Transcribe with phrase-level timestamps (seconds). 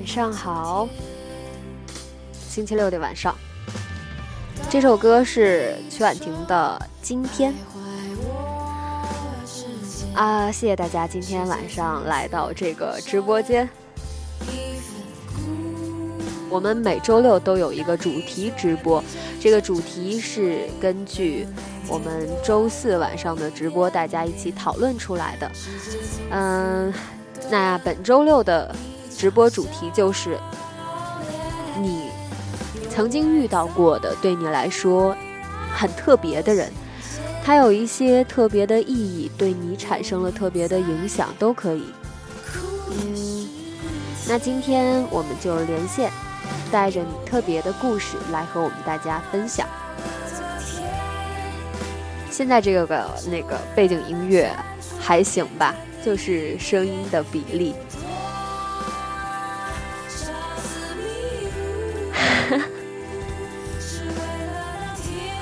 [0.00, 0.88] 晚上好。
[2.48, 3.36] 星期六的晚上，
[4.70, 7.52] 这首歌是曲婉婷的《今天》
[10.18, 13.68] 啊，谢谢大家今天晚上来到这个直播间。
[16.48, 19.04] 我们每周六都有一个主题直播，
[19.38, 21.46] 这个主题是根据
[21.86, 25.52] 我们周四晚上的直播大家一起讨论出来的。
[26.30, 26.90] 嗯，
[27.50, 28.74] 那本周六的
[29.20, 30.38] 直播主题就是
[31.78, 32.08] 你
[32.88, 35.14] 曾经遇到过的，对你来说
[35.70, 36.72] 很特别的人，
[37.44, 41.84] 他有一些特别的意义，对你产生了特别的影响，都可以。
[42.88, 43.46] 嗯，
[44.26, 46.10] 那今天我们就连线，
[46.72, 49.68] 带着你特别的故事来和我们大家分享。
[52.30, 54.50] 现在这个那个背景音乐
[54.98, 57.74] 还行吧，就是声音的比例。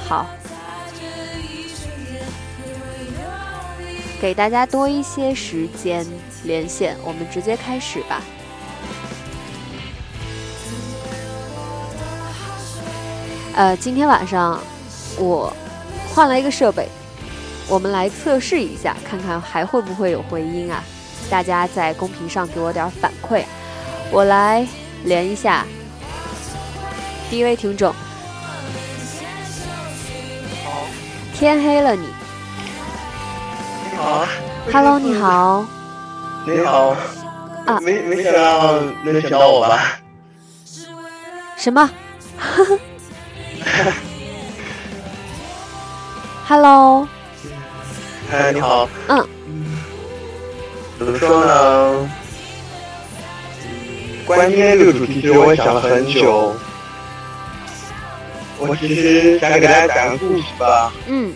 [0.08, 0.26] 好，
[4.18, 6.06] 给大家多一些时间
[6.44, 8.22] 连线，我们直接开始吧。
[13.54, 14.58] 呃，今天晚上
[15.18, 15.54] 我
[16.14, 16.88] 换了一个设备，
[17.68, 20.82] 我们来测试一下，看看还会不会有回音啊？
[21.28, 23.44] 大家在公屏上给我点反馈，
[24.10, 24.66] 我来
[25.04, 25.66] 连一下
[27.28, 27.94] 第一位听众。
[31.38, 32.08] 天黑了你。
[33.92, 34.26] 你好
[34.72, 35.64] ，Hello，你好，
[36.44, 36.96] 你好，
[37.64, 37.78] 啊。
[37.80, 40.00] 没没想到能想到我吧？
[41.56, 41.88] 什么？
[46.48, 47.06] Hello，
[48.32, 49.28] 哎，你好，嗯，
[50.98, 52.08] 怎么说呢？
[53.62, 54.26] 嗯。
[54.26, 56.52] 关于今天这个主题，其实我也想了很久。
[58.58, 60.92] 我其实想给大家讲个故事吧。
[61.06, 61.32] 嗯，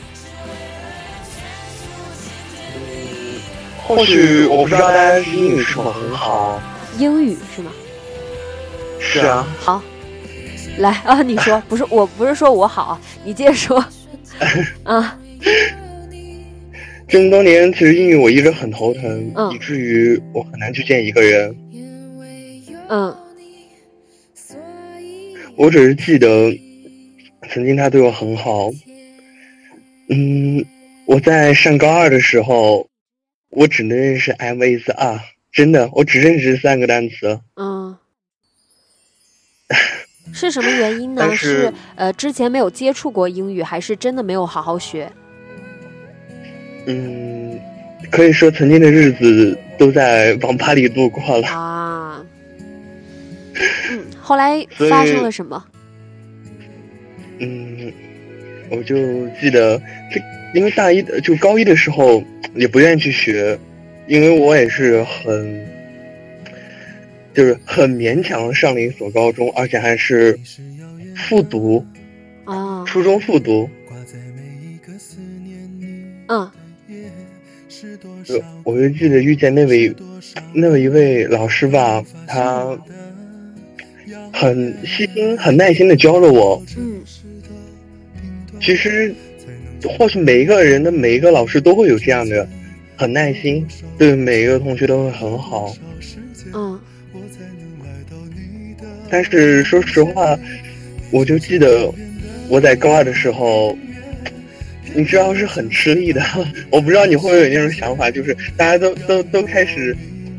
[2.75, 3.41] 嗯，
[3.87, 6.61] 或许我不知道大家英语是否很好。
[6.99, 7.71] 英语是吗？
[8.99, 9.83] 是啊，好，
[10.79, 13.85] 来啊，你说， 不是，我不是说我好，你接着说。
[14.85, 15.19] 啊，
[17.09, 21.57] 这么多年，其实英语我一直很头疼，嗯以至于我很难去见一个人。
[22.89, 23.17] 嗯
[25.57, 26.29] 我只是记得，
[27.51, 28.71] 曾经他对我很好。
[30.09, 30.65] 嗯，
[31.07, 32.89] 我在上高二的时候，
[33.51, 35.21] 我只能认识 M is are，
[35.53, 37.41] 真的，我只认识三个单词。
[37.57, 37.97] 嗯，
[40.33, 41.23] 是什么原因呢？
[41.27, 45.11] 但是呃之前没有接触过英语，还是真的没有好好学？
[46.87, 47.59] 嗯，
[48.11, 51.49] 可以说曾经的日子都在网吧里度过了。
[51.49, 52.25] 啊，
[53.91, 55.65] 嗯，后来发生了什么？
[57.43, 57.93] 嗯，
[58.71, 59.77] 我就记得
[60.13, 60.21] 这，
[60.55, 62.23] 因为大一的就高一的时候
[62.55, 63.59] 也不愿意去学，
[64.07, 65.67] 因为我也是很，
[67.35, 70.39] 就是很勉强上了一所高中，而且还是
[71.17, 71.85] 复读，
[72.45, 73.69] 啊，初中复读。
[76.29, 76.51] 嗯
[78.25, 79.93] 就我就记得遇见那位
[80.55, 82.79] 那位一位老师吧，他
[84.33, 86.63] 很细心、很耐心的教了我。
[86.79, 87.03] 嗯
[88.63, 89.13] 其实，
[89.99, 92.49] 或许每一个人的每一个老师都会有这样的，
[92.97, 93.67] 很耐心，
[93.99, 95.75] 对每一个同学都会很好。
[96.55, 96.81] 嗯
[99.11, 100.39] 但是说实话，
[101.11, 101.93] 我就记得
[102.49, 103.77] 我在高二的时候，
[104.95, 106.23] 你知道是很吃力的。
[106.71, 109.95] 我不知道你会不会有那种想法，就是大家都都都开始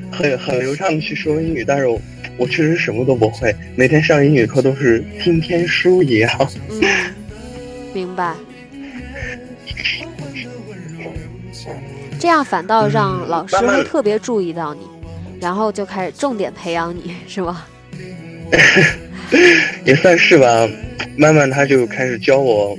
[0.10, 2.02] 很很流畅的去说英语，但是我
[2.38, 6.52] 我确实什么都不会，每天上英语课都是听天书一样。
[6.72, 6.82] 嗯，
[7.94, 8.34] 明白。
[12.20, 14.82] 这样反倒让老师会特别注意到你，
[15.42, 17.68] 然后就开始重点培养你， 是吧？
[19.86, 20.68] 也算是吧。
[21.18, 22.78] 慢慢他就开始教我，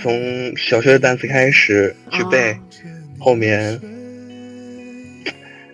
[0.00, 2.56] 从小学的单词开始去背，哦
[3.18, 3.80] 后面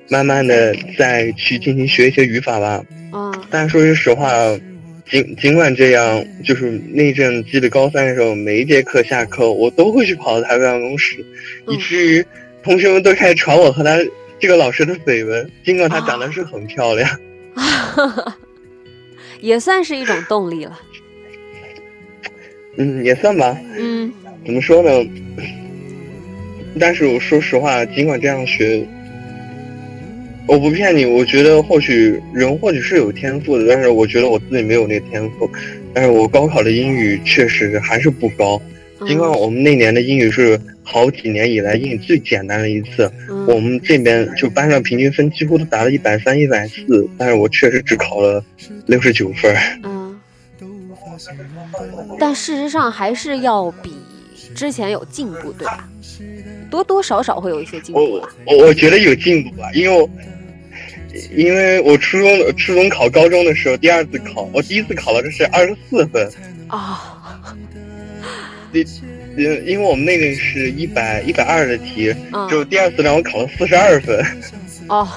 [0.09, 2.83] 慢慢的再去进行学一些语法吧。
[3.11, 4.31] 啊但是说句实话，
[5.11, 11.25] 尽尽管这样，就是那阵记得高三的时候，每一节课下课我都会去跑到他办公室，
[11.67, 12.25] 嗯以至于
[12.63, 13.97] 同学们都开始传我和他
[14.39, 15.51] 这个老师的绯闻。
[15.65, 17.09] 尽管她长得是很漂亮，
[19.41, 20.79] 也算是一种动力了。
[22.77, 23.59] 嗯，也算吧。
[23.77, 24.13] 嗯
[24.45, 25.11] 怎么说呢？
[26.79, 28.87] 但是我说实话，尽管这样学，
[30.49, 35.49] 我不骗你，我觉得或许人或许是有天赋的，但是我觉得我自己没有那个天赋。
[35.93, 38.61] 但是我高考的英语确实还是不高，
[39.07, 43.13] 尽管嗯我们那年的英语是好几年以来英语最简单的一次，
[43.47, 48.43] 我嗯们这边就班上平均分几乎都达到一百三、一百四，但是我确实只考了
[48.87, 49.55] 六十九分。
[49.83, 50.19] 嗯。
[52.19, 53.93] 但事实上还是要比
[54.55, 55.87] 之前有进步，对吧？
[56.71, 58.29] 多多少少会有一些进步我吧。
[58.47, 60.09] 我我觉得有进步吧，因为我
[61.35, 66.31] 因为我初中初中考高中的时候，第二次考，我第一次考了的是二十四分，
[66.69, 67.57] 啊、
[68.73, 68.81] 第
[69.37, 74.25] 因因为我们那个是一百一百二的题，嗯，就第二次让我考了四十二分。
[74.89, 75.09] 哦，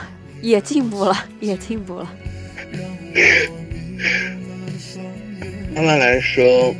[0.41, 2.13] 也进步了，也进步了。
[5.73, 6.75] 慢慢来说，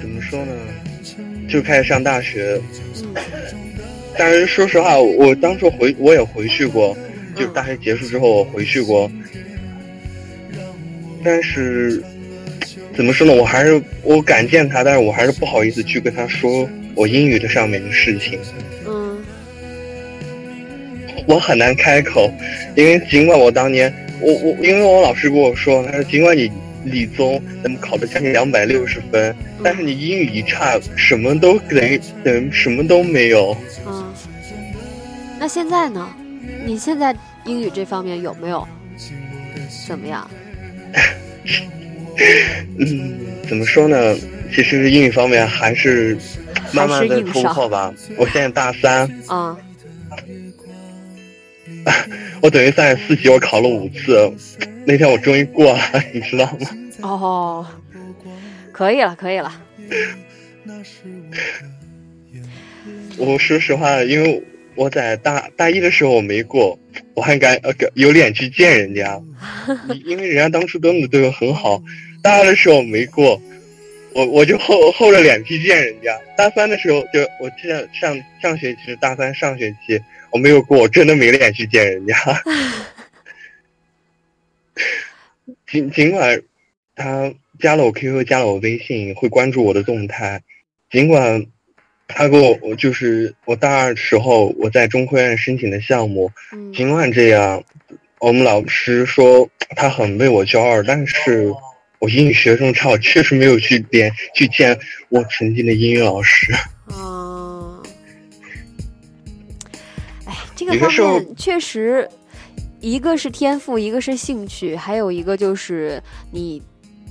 [0.00, 0.52] 怎么说呢？
[1.48, 2.60] 就开始上大学，
[3.02, 3.14] 嗯
[4.16, 6.96] 但是说实话，我当时回我也回去过，
[7.36, 9.10] 就嗯大学结束之后我回去过，
[11.24, 12.02] 但是
[12.94, 13.32] 怎么说呢？
[13.34, 18.38] 我还是我敢见他，但是我还是不好意思去跟他说我英语的上面的事情，
[18.86, 19.24] 嗯
[21.26, 22.30] 我很难开口，
[22.76, 26.50] 因为尽管我当年我我因为我老师跟我说，他说尽管你
[26.84, 33.56] 理综能考的将近两百六十分，但是你英语一差，什么都等于等于什么都没有。
[33.86, 34.12] 嗯。
[35.38, 36.12] 那现在呢？
[36.64, 37.14] 你现在
[37.44, 38.66] 英语这方面有没有
[39.86, 40.30] 怎么样？
[42.78, 43.18] 嗯，
[43.48, 44.16] 怎么说呢？
[44.54, 46.16] 其实英语方面还是
[46.72, 47.92] 慢慢的突破吧。
[48.16, 49.56] 我现在大三，啊、
[52.42, 54.30] 我等于三十四级我考了五次，
[54.84, 55.78] 那天我终于过了，
[56.12, 56.68] 你知道吗？
[57.00, 57.66] 哦，
[58.72, 59.52] 可以了，可以了。
[63.16, 64.42] 我说实话，因为
[64.74, 66.78] 我在大大一的时候我没过，
[67.14, 69.20] 我还敢呃有脸去见人家，
[70.04, 71.82] 因为人家当初真的对我很好。
[72.22, 73.40] 大二的时候我没过，
[74.14, 76.18] 我我就厚厚着脸皮见人家。
[76.36, 82.14] 大三的时候就我记得上上学期大三上学期我没有过，我真的没脸去见人家。
[85.70, 86.42] 尽尽管
[86.94, 90.42] 他加了我 QQ，加了我微信，会关注我的动态，
[90.90, 91.46] 尽管
[92.14, 96.72] 他给我我就是我大二时候我在中科院申请的项目，嗯。
[96.72, 97.62] 尽管这样，
[98.20, 101.52] 我们老师说他很为我骄傲，但是
[101.98, 104.78] 我英语学生差，我确实没有去点去见
[105.08, 106.52] 我曾经的英语老师。
[106.88, 107.82] 嗯，
[110.26, 112.08] 哎，这个方面确实，
[112.80, 116.02] 一个是天赋，一个是兴趣，还有一个就是
[116.32, 116.60] 你，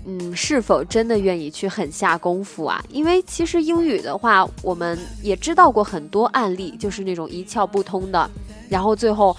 [0.05, 2.83] 嗯，是否真的愿意去狠下功夫啊？
[2.89, 8.29] 因为其实英语的话，我们也知道过很多案例，就是那种一窍不通的，
[8.67, 9.35] 然后最后，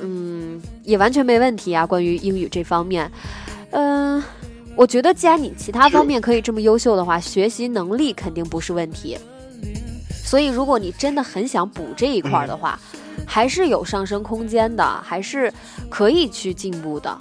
[0.00, 1.86] 嗯，也完全没问题啊。
[1.86, 3.10] 关于英语这方面，
[3.70, 4.22] 嗯、
[4.76, 9.16] 我觉得既然你其他方面可以这么优秀的话，学习能力肯定不是问题。
[10.24, 12.78] 所以，如果你真的很想补这一块的话，
[13.26, 15.52] 还是有上升空间的，还是
[15.88, 17.16] 可以去进步的。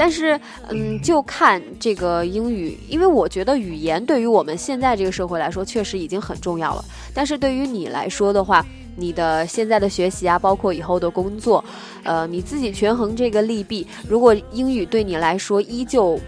[0.00, 0.40] 但是，
[0.70, 6.82] 嗯，就看这个英语，因为我觉得语言对于我们现在这个社会来说，确实已经很重要了。
[7.12, 8.64] 但是对于你来说的话，
[8.96, 11.62] 你的现在的学习啊，包括以后的工作，
[12.02, 13.86] 呃，你自己权衡这个利弊。
[14.08, 16.18] 如果英语对你来说依旧，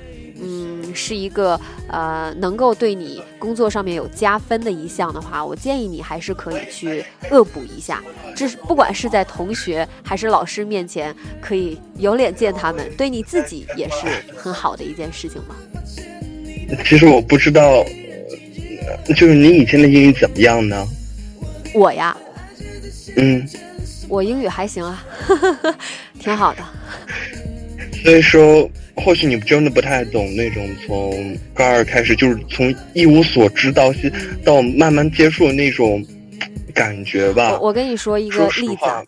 [0.42, 1.58] 嗯，是一个
[1.88, 8.02] 呃能够对你工作上面有加分的一项的话，我建议你还是可以去恶补一下。
[8.34, 14.06] 这是不管是在同学还是老师面前，可以有脸见他们，对你自己也是
[14.37, 15.54] 很好的一件事情嘛。
[16.84, 17.84] 其实我不知道，
[19.06, 20.87] 呃就是你以前的英语怎么样呢？
[21.75, 22.16] 我呀，
[23.16, 23.46] 嗯，
[24.08, 25.04] 我英语还行啊，
[26.18, 26.62] 挺好的。
[28.02, 33.92] 所以说，或许你真的不太懂那种从高二开始，就是从一无所知到
[34.44, 36.04] 到慢慢接触的那种
[36.75, 37.52] 感觉吧。
[37.52, 39.02] 我我跟你说一个例子啊，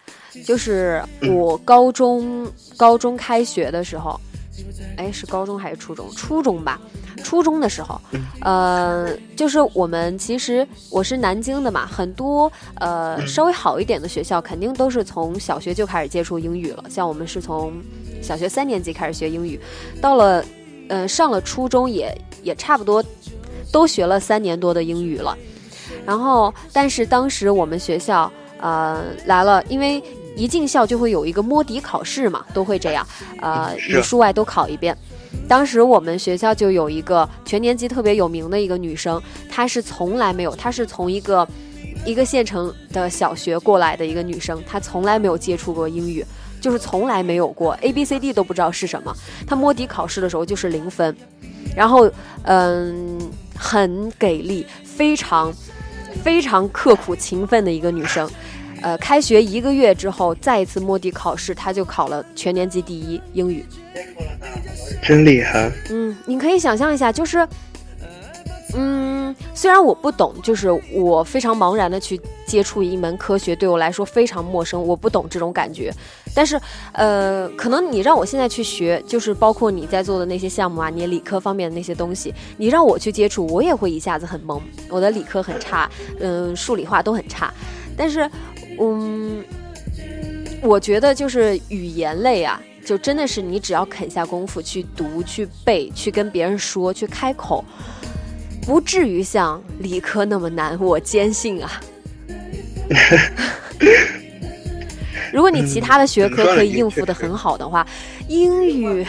[0.44, 4.18] 就是我高中高中开学的时候，
[4.96, 6.08] 哎，是高中还是初中？
[6.16, 6.80] 初中吧。
[7.22, 7.98] 初中的时候，
[8.40, 16.84] 呃，就是我们其实我是南京的嘛，很多呃稍微好一点的学校肯定都是从小学就开始接触英语了。
[16.90, 17.72] 像我们是从
[18.24, 19.60] 小学三年级开始学英语，
[20.00, 20.44] 到了
[20.88, 23.04] 呃上了初中也也差不多
[23.70, 25.36] 都学了三年多的英语了。
[26.06, 30.02] 然后，但是当时我们学校呃来了，因为
[30.36, 33.06] 一进校就会有一个摸底考试嘛，都会这样，
[33.40, 34.96] 呃是语数外都考一遍。
[35.48, 41.46] 当时我们学校就有一个全年级特别有名的一个女生，她是从来没有，她是从一个
[42.06, 46.24] 一个县城的小学过来的一个女生，她从来没有接触过英语，
[46.64, 49.14] 就是从来没有过 A B C D 都不知道是什么。
[49.46, 51.14] 她摸底考试的时候就是零分，
[51.76, 52.10] 然后
[52.44, 53.20] 嗯，
[53.54, 55.52] 很给力，非常
[56.22, 58.26] 非常刻苦勤奋的一个女生。
[58.80, 63.62] 呃，开学一个月之后，再一次摸底考试，她就考了全年级第一英语。
[65.02, 65.70] 真厉害。
[65.90, 67.46] 嗯，你可以想象一下，就是，
[68.76, 75.92] 嗯，虽然我不懂，就是我非常茫然的去接触一门科学，对我来说非常陌生，我不懂这种感觉。
[76.34, 76.60] 但是，
[76.92, 84.60] 呃，可能你让我现在去学，就是包括你在做的那些项目啊，你理科方面的那些东西，你让我去接触，我也会一下子很懵。
[84.88, 85.88] 我的理科很差，
[86.18, 87.54] 嗯、数理化都很差。
[87.96, 88.28] 但是，
[88.80, 89.44] 嗯，
[90.60, 97.64] 我觉得就是语言类啊，就真的是你只要肯下功夫去读、去背、去跟别人说、去开口，
[98.66, 100.78] 不至于像理科那么难。
[100.80, 101.80] 我坚信啊。
[105.32, 107.84] 如果你其他的学科可以应付的很好的话，
[108.28, 109.04] 英语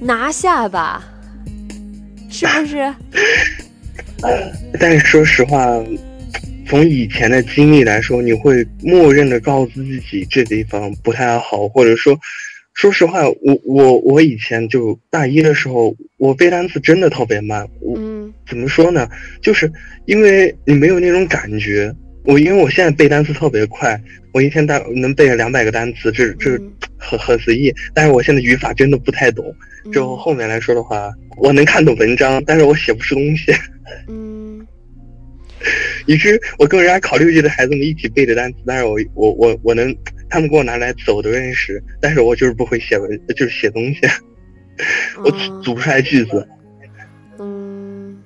[0.00, 1.04] 拿下吧，
[2.30, 2.94] 是不是？
[4.80, 5.66] 但是说实话，
[6.66, 12.18] 从以前的经历来说，你会默认的告诉自己这地方不太好，或者说，
[12.76, 17.66] 说实话，我我我以前就大一的时候，我背单词真的特别慢。
[17.80, 19.08] 我嗯怎么说呢？
[19.40, 19.72] 就是
[20.04, 21.90] 因为你没有那种感觉。
[22.24, 23.98] 我因为我现在背单词特别快，
[24.34, 27.72] 我一天大能背两百个单词，这这嗯很很随意。
[27.94, 29.42] 但是我现在语法真的不太懂。
[29.90, 33.54] 之后后面来说的话，我能看懂文章，但是我写不出东西。
[34.06, 34.66] 嗯
[36.04, 39.96] 以致我跟人家考六级的孩子们一起背的单词，但是我我我我能，
[40.28, 44.00] 他们给我拿来走的认识，但是我就是不会写文，就是写东西，
[45.24, 46.48] 我嗯组不出来句子。
[47.38, 48.16] 嗯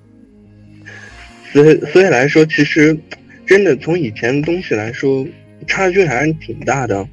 [1.53, 2.97] 所以所以来说，其实
[3.47, 5.27] 真的从以前的东西来说，
[5.67, 7.09] 差距还是挺大的。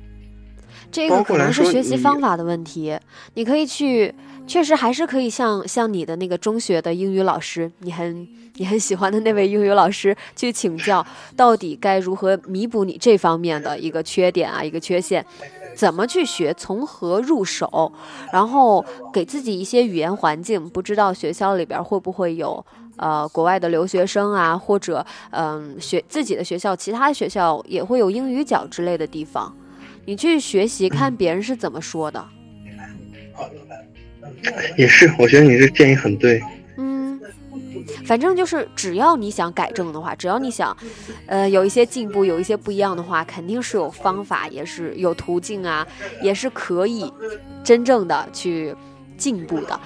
[0.91, 2.97] 这个可能是学习方法的问题，
[3.33, 4.13] 你可以去，
[4.47, 15.23] 确实还是可以像像你的那个中学的英语老师，你很你很喜欢的那位英语老师去请教，到底该如何弥补你这方面的一个缺点啊，一个缺陷，
[15.75, 17.91] 怎么去学，从何入手，
[18.31, 22.65] 然后给自己一些语言环境，不知道学校里边会不会有。
[22.99, 29.55] 呃，国外的留学生啊，或者嗯、学自己的学校，其他学校也会有英语角之类的地方。
[30.05, 32.25] 你去学习，看 别人是怎么说的。
[34.77, 36.41] 也是，我觉得你这建议很对。
[36.77, 37.19] 嗯，
[38.05, 40.75] 反正就是只要你想改正的话，只要你想，
[41.25, 45.85] 呃，有一些进步，有一些不一样的话，肯定是有方法，也是有途径啊，
[46.21, 47.11] 也是可以
[47.63, 48.75] 真正的去
[49.17, 49.79] 进步的。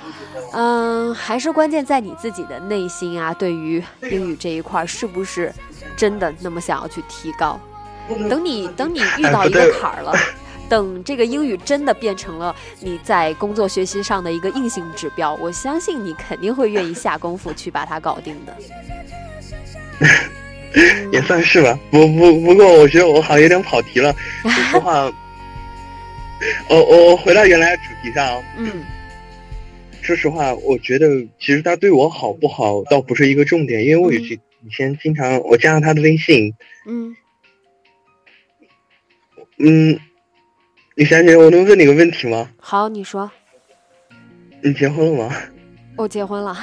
[0.54, 5.52] 嗯，还是关键在你自己的内心啊，对于英语这一块儿是不是
[5.96, 7.60] 真的那么想要去提高？
[8.30, 10.14] 等你等你遇到一个坎儿了。
[10.72, 18.56] 等这个英语真的变成了你在工作学习上的一个硬性指标，我相信你肯定会愿意下功夫去把它搞定的。
[21.12, 21.78] 也算是吧。
[21.92, 24.16] 不不不过，我觉得我好像有点跑题了。
[24.44, 25.04] 说实话，
[26.70, 28.42] 我我我回到原来的主题上啊。
[28.58, 28.72] 嗯
[30.02, 31.06] 说实话，我觉得
[31.38, 36.54] 其实他对我好不好倒不是一个重点，因为我以前以前经常我加上他的微信，
[36.88, 37.16] 嗯，
[39.60, 40.00] 嗯，
[41.02, 42.48] 李小姐，我能问你个问题吗？
[42.60, 43.32] 好，你说，
[44.62, 45.36] 你结婚了吗？
[45.98, 46.56] 我结婚了。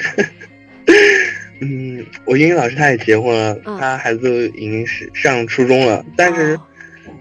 [1.60, 6.66] 嗯，我英语老师他也结婚了，嗯他孩子已经是上初中了，但是哦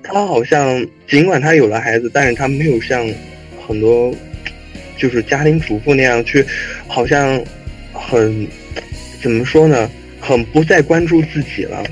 [0.02, 3.06] 他好像尽管他有了孩子，但是他没有像
[3.68, 4.16] 很多
[4.98, 6.46] 就是家庭主妇那样去，
[6.88, 7.44] 好像
[7.92, 8.48] 很
[9.22, 11.84] 怎么说呢，很不再关注自己了。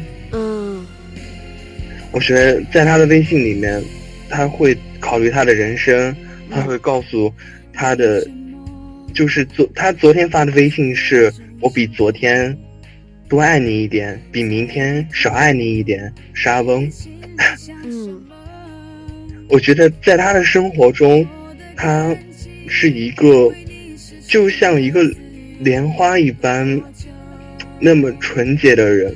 [2.12, 3.82] 嗯我觉得在他的微信里面，
[4.30, 6.14] 他会考虑他的人生，
[6.50, 7.34] 他会告诉
[7.72, 8.28] 他的，
[9.14, 12.56] 就是昨他昨天发的微信是我比昨天
[13.30, 16.90] 多爱你一点，比明天少爱你一点，沙翁。
[17.86, 18.22] 嗯
[19.48, 21.26] 我觉得在他的生活中，
[21.78, 22.14] 他
[22.68, 23.50] 是一个
[24.28, 25.02] 就像一个
[25.60, 26.82] 莲花一般
[27.80, 29.16] 那么纯洁的人。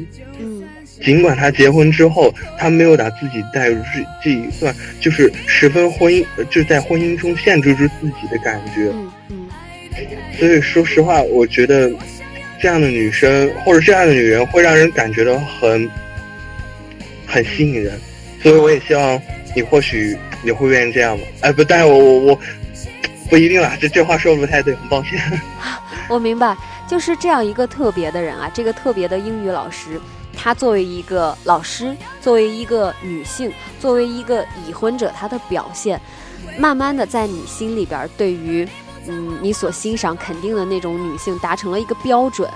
[0.97, 8.89] 嗯尽管他结婚之后，他没有把自己带入这这一段，就是十分婚姻，呃就在婚姻中限制住自己的感觉。
[8.93, 9.47] 嗯嗯
[10.37, 11.91] 所以说实话，我觉得
[12.59, 15.89] 这样的女生或者这样的女人会让人感觉到很
[17.25, 17.99] 很吸引人。
[18.41, 19.21] 所以我也希望
[19.55, 21.23] 你或许你会愿意这样吧。
[21.41, 22.39] 哎，不，但是我我我
[23.29, 25.19] 不一定啦，这这话说的不太对，很抱歉。
[26.07, 26.55] 我明白，
[26.87, 29.99] 就是这样一个特别的人啊，这个特别的英语老师，
[30.45, 35.99] 她作为一个老师，作为一个女性，作为一个已婚者，她的表现，
[36.59, 38.67] 慢慢的在你心里边儿，对于
[39.07, 42.47] 嗯你所欣赏、肯定的那种女性，达成了一个标准。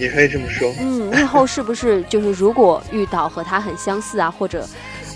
[0.00, 0.72] 你可以这么说。
[0.80, 4.66] 嗯，你以后是不是就是如果遇到和她很相似啊，或者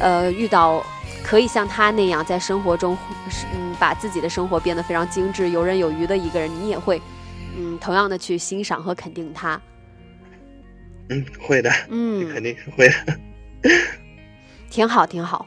[0.00, 0.85] 呃遇到
[1.23, 2.94] 可以像她那样在生活中
[3.54, 7.00] 嗯把自己的生活变得非常精致、游刃有余的一个人，你也会
[7.56, 9.59] 嗯同样的去欣赏和肯定她。
[11.09, 12.94] 嗯，会的，嗯， 肯定是会的。
[14.71, 15.47] 挺好，挺好。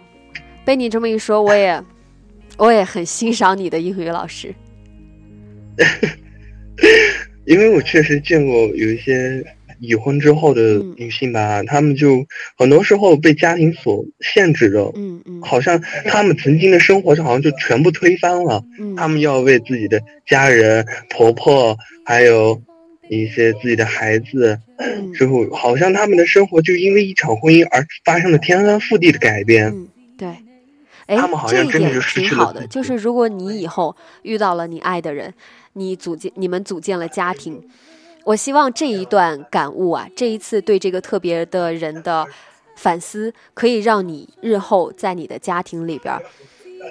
[0.63, 1.81] 被你这么一说，我也
[2.57, 4.53] 我也很欣赏你的英语老师。
[7.45, 9.43] 因为我确实见过有一些
[9.79, 12.25] 已婚之后的嗯女性吧，她们就
[12.57, 18.63] 很多时候被家庭所限制着，嗯嗯好像她们曾经的生活就好像就全部推翻了。
[18.79, 22.59] 嗯，她们要为自己的家人、婆婆，还有
[23.09, 29.67] 一些自己的孩子，嗯之后好像他们的生活就因为一场婚姻而发生了天翻覆地的改变。
[29.67, 29.87] 嗯，
[30.17, 30.27] 对。
[31.07, 35.31] 哎他们，好这一点像真的就失挺好的，就是如果你以后遇到了你爱的人，
[35.73, 37.61] 你组建你们组建了家庭，
[38.23, 42.25] 我希望这一段感悟啊，这一次对这个特别的人的
[42.75, 46.19] 反思，可以让你日后在你的家庭里边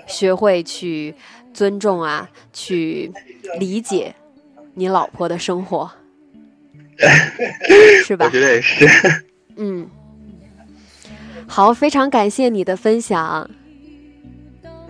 [0.07, 1.13] 学会去
[1.53, 3.11] 尊重啊，去
[3.59, 4.15] 理解
[4.75, 5.91] 你老婆的生活，
[8.05, 8.31] 是吧我？
[8.31, 8.87] 觉得也是。
[9.57, 9.89] 嗯，
[11.47, 13.49] 好，非常感谢你的分享。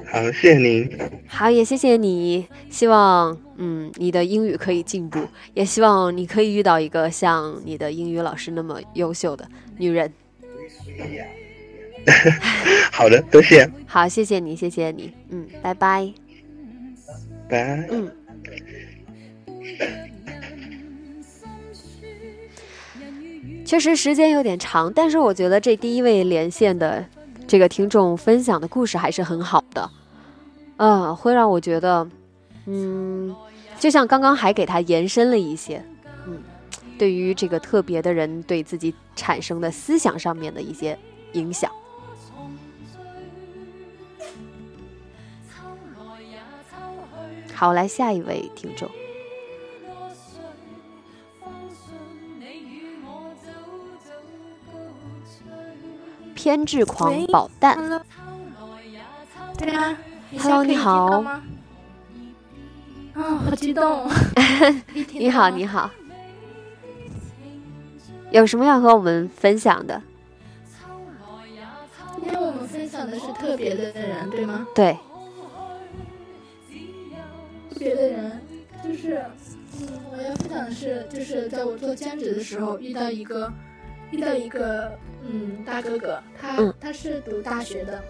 [0.06, 0.90] 好，谢谢您。
[1.26, 2.46] 好，也谢谢你。
[2.70, 10.12] 希望嗯你的英语可以进步，也希望你可以遇到一个像你的英语老师那么优秀的女人。
[12.92, 15.12] 好的，多谢， 好，谢谢你，谢谢你。
[15.30, 16.12] 嗯，拜拜。
[17.48, 17.86] 拜。
[17.90, 18.10] 嗯。
[23.64, 27.04] 确实时间有点长，但是我觉得这第一位连线的
[27.46, 29.90] 这个听众分享的故事还是很好的，
[30.76, 32.06] 嗯，会让我觉得，
[32.66, 33.34] 嗯，
[33.80, 35.82] 就像刚刚还给他延伸了一些，
[36.26, 36.40] 嗯，
[36.98, 40.96] 对于这个特别的人对自己产生的思想上面的一些
[41.32, 41.70] 影响。
[47.54, 48.88] 好，来下一位听众。
[56.34, 58.02] 偏执狂宝蛋
[59.56, 59.96] 对啊
[60.38, 61.42] Hello，你好吗？
[63.14, 64.10] 啊、好激动！
[65.14, 65.88] 你好，你好，
[68.32, 70.02] 有什么要和我们分享的？
[72.16, 74.66] 今天我们分享的是特别的人，对吗？
[74.74, 74.98] 对，
[77.70, 78.40] 特别的人
[78.82, 79.24] 就是，
[79.80, 83.52] 嗯，我要分享的是，就是在我做兼职的时候遇到一个，
[84.10, 88.02] 遇到一个，嗯，大哥哥，他、嗯他是读大学的，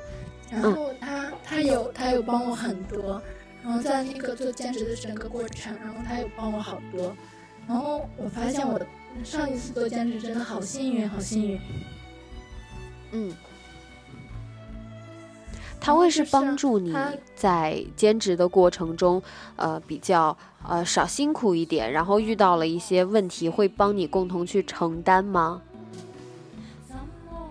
[0.50, 3.22] 然后他他有他有帮我很多，
[3.62, 7.14] 然后在那个做兼职的整个过程，然后他有帮我好多，
[7.68, 8.80] 然后我发现我
[9.22, 11.60] 上一次做兼职真的好幸运，好幸运。
[13.12, 13.32] 嗯，
[15.80, 16.92] 他会是帮助你
[17.36, 19.22] 在兼职的过程中，
[19.54, 25.62] 呃，比较呃少辛苦一点，然后遇到了一些问题，会帮你共同去承担吗？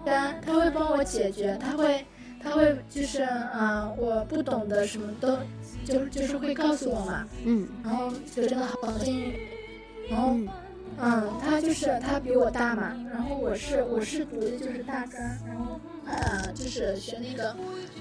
[0.03, 2.05] 对啊，他会帮我解决，他会，
[2.41, 5.37] 他会就是啊、我不懂的什么都，
[5.85, 7.67] 就是就是会告诉我嘛，嗯。
[7.83, 9.33] 然后就真的好幸运，
[10.09, 10.49] 然后嗯。
[10.99, 17.55] 嗯，他就是他比我大嘛，然后我是我是读的就是大专，然后呃就是学那个，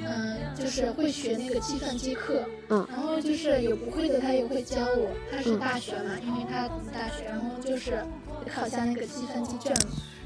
[0.04, 2.86] 嗯、就是会学那个计算机课，嗯。
[2.90, 8.04] 然后就是有不会的他也会教我，他是嗯大学嘛，因为他读大学，然后就是
[8.52, 9.74] 考下那个计算机证，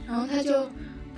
[0.08, 0.68] 然后他就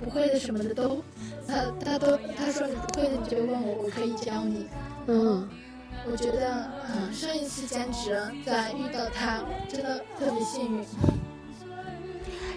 [0.03, 1.03] 不会的什么的都，
[1.47, 4.65] 他他都他说你不会的你就问我，我可以教你。
[5.07, 5.47] 嗯，
[6.09, 10.85] 我觉得，嗯，上一次兼职在遇到他，真的特别幸运。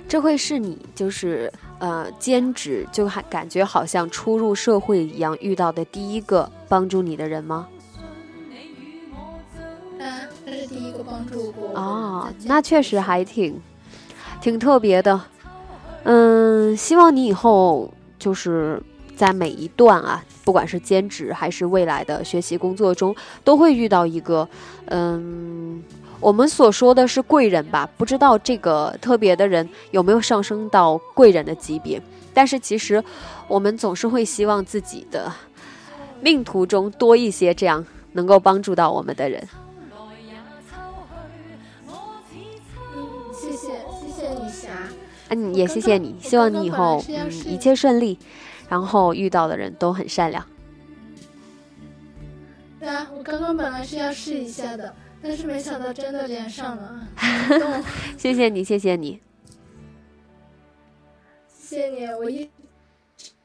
[0.08, 7.68] 这会是你就是呃兼职就还感觉好像初入社会一样遇到的第一个帮助你的人吗？
[9.98, 10.04] 啊，
[10.44, 13.60] 这是第一个帮助过我的人哦在，兼那确实还挺
[14.40, 15.18] 挺特别的。
[16.04, 18.82] 嗯，希望你以后就是
[19.16, 24.48] 在每一段啊，不管是兼职还是未来的学习工作中，都会遇到一个
[24.86, 25.82] 嗯，
[26.18, 32.02] 我们所说的是贵人吧，不知道这个特别的人有没有上升到贵人的级别。
[32.34, 33.02] 但是其实
[33.46, 35.30] 我们总是会希望自己的
[36.20, 39.46] 命途中多一些这样能够帮助到我们的人。
[45.34, 47.02] 嗯，也谢谢你，希望你以后
[47.46, 48.18] 一切顺利，
[48.68, 50.46] 然后遇到的人都很善良。
[52.78, 57.08] 对啊，我刚刚本来是要试一下的，但是没想到真的连上了。
[58.18, 59.20] 谢谢你，谢谢你。
[61.48, 62.50] 谢谢你，我一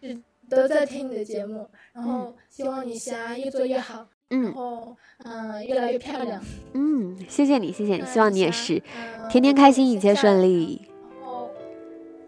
[0.02, 0.20] 直
[0.50, 6.42] 都在听你的节目，然后希望你霞越做越好，然嗯后嗯、越来越漂亮。
[6.74, 8.82] 嗯，谢谢你，谢谢你，嗯希望你也是
[9.22, 10.42] 嗯天天开心，一切顺。
[10.42, 10.82] 利。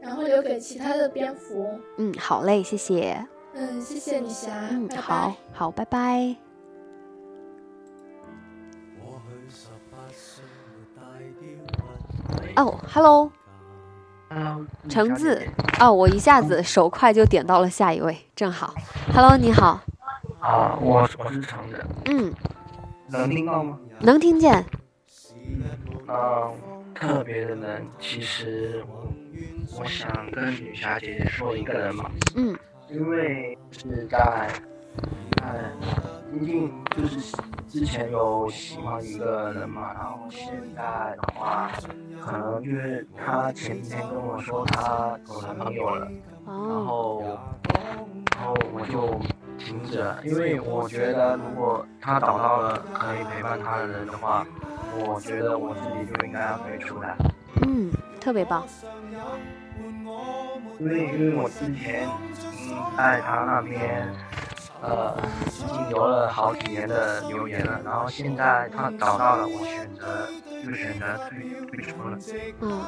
[0.09, 1.69] 然后留给其他的蝙蝠。
[1.97, 3.23] 嗯，好嘞，谢谢。
[3.53, 4.49] 嗯，谢谢你霞。
[4.71, 6.35] 嗯，拜拜好好，拜拜。
[12.55, 13.31] 哦，Hello，
[14.31, 15.47] 嗯，橙子。
[15.79, 18.73] 哦，我一下子手快就点到了下一位，正好。
[19.13, 19.79] Hello，你好。
[20.39, 22.33] 啊，我我是橙子，嗯，
[23.09, 23.77] 能听到吗？
[23.99, 24.65] 能听见。
[26.07, 26.51] 嗯，
[26.95, 29.13] 特别的人，其实我
[29.79, 32.57] 我想跟女侠姐姐说一个人嘛，嗯
[32.89, 34.49] 因为是在，
[35.43, 35.71] 嗯，
[36.31, 41.71] 毕竟就是之前有喜欢一个人嘛，然后现在的话，
[42.19, 46.11] 可能就是他前几天跟我说他有男朋友了。
[46.45, 47.21] 然哦，后，
[48.35, 49.19] 然后我就
[49.59, 54.45] 停止了，因为我觉得如果他找到了可以陪伴他的人的话，
[54.97, 57.15] 我觉得我自己就应该要退出来，
[57.67, 58.63] 嗯，特别棒。
[60.79, 64.07] 因为因为我之前嗯在他那边，
[64.81, 65.13] 呃，
[65.45, 70.29] 已经留了好几年的留言了，然后现在他找到了，我选择
[70.63, 72.17] 就选择退退出了，
[72.61, 72.85] 嗯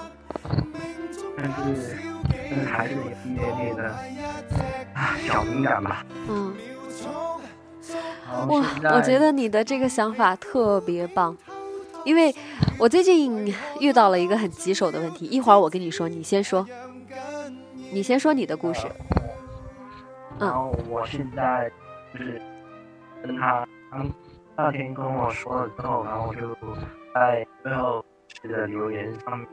[1.38, 1.98] 但是
[2.50, 3.84] 但是还是有一点点的
[4.94, 6.06] 啊小敏感吧。
[6.30, 6.56] 嗯。
[8.48, 8.64] 哇
[8.96, 11.36] 我觉得你的这个想法特别棒，
[12.06, 12.34] 因为
[12.80, 16.66] 我最近遇到了一个很棘手的问题，一会儿我跟你说，你先说，
[17.92, 18.88] 你先说你的故事。
[18.88, 21.70] 嗯然后我现在
[22.14, 22.42] 就是
[23.24, 24.06] 跟他，他
[24.56, 26.56] 那天跟我说了之后，然后我就
[27.14, 28.04] 在最后
[28.44, 29.48] 的留言上面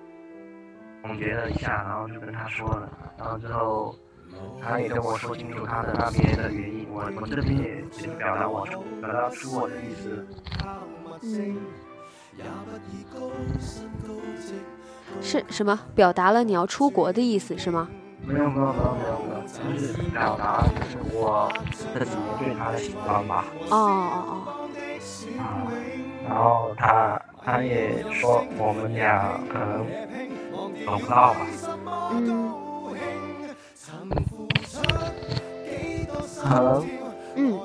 [1.03, 3.95] 总结了一下，然后就跟他说了，然后之后
[4.61, 10.27] 他也跟我说清楚他的那边的原因，我我这边也也表达我出表达出我的意思。
[11.23, 11.57] 嗯，
[15.21, 15.79] 是什么？
[15.95, 17.89] 表达了你要出国的意思是吗？
[18.29, 23.47] 没有没有没有没有没有，就是表达就是我自己对他的喜欢吧。
[23.71, 24.43] 哦哦哦，
[25.39, 25.73] 啊，
[26.29, 29.87] 然后他他也说我们俩可能
[30.85, 31.47] 走不到吧，
[32.13, 32.53] 嗯。
[36.41, 36.89] 可能
[37.35, 37.61] 嗯，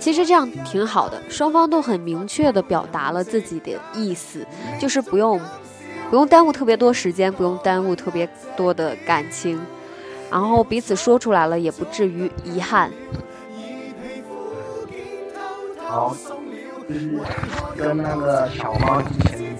[0.00, 4.46] 其实这样挺好的，双方都很明确的表达了自己的意思，
[4.80, 5.40] 就是不用
[6.10, 9.60] 不用耽误特别多时间，不用耽误特别多的感情，
[10.30, 12.90] 然后彼此说出来了，也不至于遗憾。
[15.82, 16.14] 然后
[16.88, 17.20] 就是
[17.76, 19.56] 跟那个小猫之前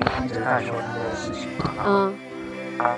[0.00, 2.14] 嗯一直在说这件事情嘛，嗯。
[2.78, 2.96] 啊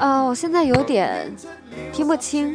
[0.00, 1.30] 哦，我现在有点
[1.92, 2.54] 听不清，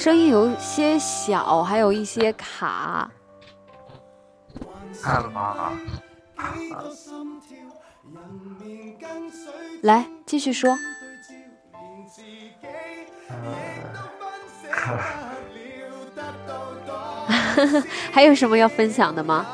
[0.00, 3.10] 声音有些小，还有一些卡。
[5.02, 5.74] 看吧，
[9.82, 10.74] 来，继续说。
[18.10, 19.44] 还有什么要分享的吗？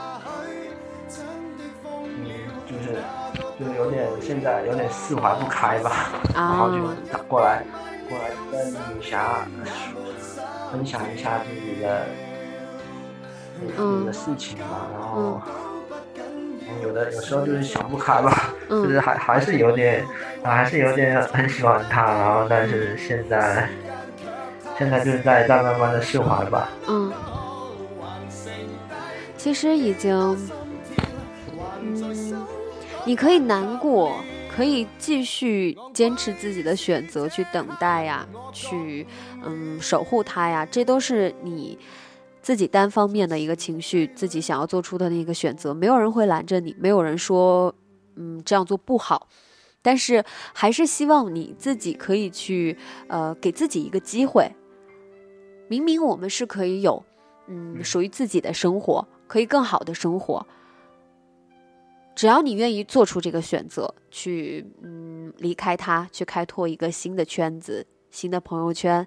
[2.05, 2.31] 嗯，
[2.69, 3.03] 就是
[3.59, 7.65] 就是有点现在有点释怀不开吧，然后就啊，打过来
[8.09, 9.45] 过来跟女侠
[10.73, 12.07] 分享一下自己的
[13.79, 15.41] 有的事情嘛，然后
[16.83, 20.05] 有的有时候就是想不开吧， 就是还还是有点，
[20.43, 23.69] 还是有点很喜欢他，然后但是现在
[24.79, 26.69] 现在就是在在慢慢的释怀吧。
[26.89, 27.13] 嗯，
[29.37, 30.15] 其实已经，
[31.81, 32.47] 嗯，
[33.05, 34.17] 你可以难过。
[34.57, 39.07] 可以继续坚持自己的选择，去等待呀，去
[39.45, 41.79] 嗯守护他呀，这都是你
[42.41, 47.75] 自己单方面的一个情绪，自己想要做出的那个选择，没有人会拦着你，没有人说
[48.15, 49.29] 嗯这样做不好，
[49.83, 54.51] 但是还是希望你自己可以去呃给自己一个机会。
[55.69, 57.05] 明明我们是可以有
[57.47, 60.47] 嗯属于自己的生活，可以更好的生活。
[62.17, 69.07] 只要你愿意做出这个选择，去嗯离开他，去开拓一个新的圈子、新的朋友圈，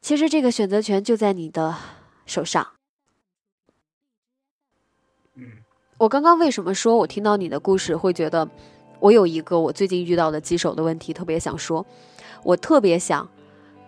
[0.00, 1.76] 其实这个选择权就在你的
[2.26, 2.66] 手上。
[5.98, 8.48] 我刚刚为什么说我听到你的故事会觉得
[8.98, 11.86] 我有一个我最近遇到的棘手的问题，特别想说，
[12.42, 13.30] 我特别想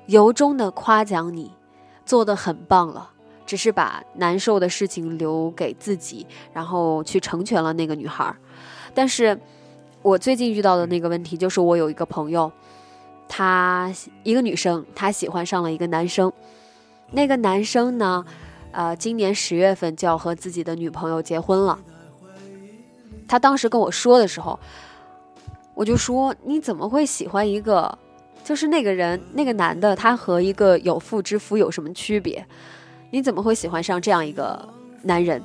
[0.07, 1.51] 由衷的夸奖你，
[2.07, 3.11] 做的很棒了。
[3.53, 8.35] 只是把难受的事情留给自己，然后去成全了那个女孩。
[8.95, 9.39] 但是，
[10.01, 12.51] 我最近遇到的那个问题就是，我有一个朋友，
[13.29, 16.33] 她一个女生，她喜欢上了一个男生。
[17.11, 18.25] 那个男生呢，
[18.71, 21.79] 呃，今年十月份就要和自己的女朋友结婚了。
[23.29, 24.59] 他当时跟我说的时候，
[25.75, 27.99] 我就说：“你怎么会喜欢一个，
[28.43, 32.43] 就是那个人，那个男的，他和一个有妇之夫有什么区别？”
[33.13, 34.67] 你怎么会喜欢上这样一个
[35.03, 35.41] 男人？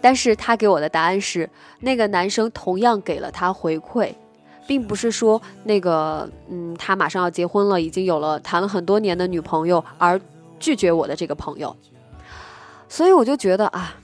[0.00, 4.12] 但是他给我的答案是，那个男生同样给了他回馈，
[4.66, 10.20] 并不是说那个嗯，他马上要结婚了，已经有了谈了很多年的女朋友而
[10.58, 11.74] 拒绝我的这个朋友。
[12.88, 13.94] 所以我就觉得啊，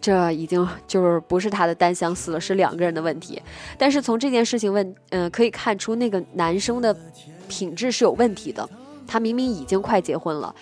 [0.00, 3.42] 这已经就是不是他的单相思了，是两个人的问题。
[3.76, 6.96] 但是从这件事情问，嗯，可以看出那个男生的
[7.46, 8.66] 品质是有问题的。
[9.06, 10.52] 他明明已经快结婚了。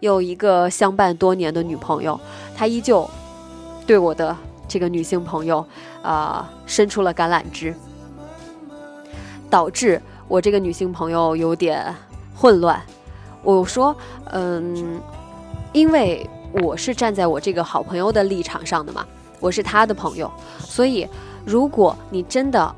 [0.00, 2.18] 有一个相伴多年的女朋友，
[2.56, 3.08] 他依旧
[3.86, 4.36] 对我的
[4.68, 5.64] 这个女性朋友，
[6.02, 7.74] 啊，伸出了橄榄枝，
[9.48, 11.94] 导致我这个女性朋友有点
[12.34, 12.80] 混乱。
[13.42, 13.94] 我说，
[14.32, 15.00] 嗯，
[15.72, 16.28] 因为
[16.62, 19.06] 我是站在我这个好朋友的立场上的嘛，
[19.40, 21.08] 我是他的朋友，所以
[21.44, 22.74] 如果你真的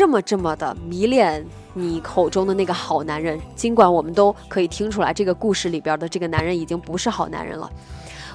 [0.00, 1.44] 这么这么的迷恋。
[1.74, 7.70] 你口中的那个好男人，尽管我们都可以听出来，这个故事里边的这个男人已经不是好男人了。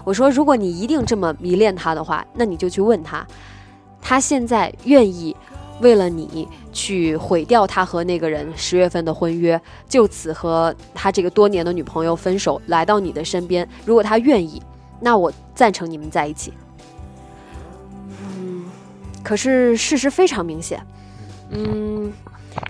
[0.03, 3.25] 我说，如果你一定这么迷恋他的话，那你就去问他，
[3.99, 5.35] 他现在愿意
[5.81, 13.67] 为了你去毁掉他和那个人十月份的婚约，就此和他这个多年的女朋友分手，来到你的身边。
[13.83, 14.61] 如果他愿意，
[14.99, 16.53] 那我赞成你们在一起。
[18.07, 18.65] 嗯，
[19.23, 20.79] 可是事实非常明显，
[21.49, 22.13] 嗯。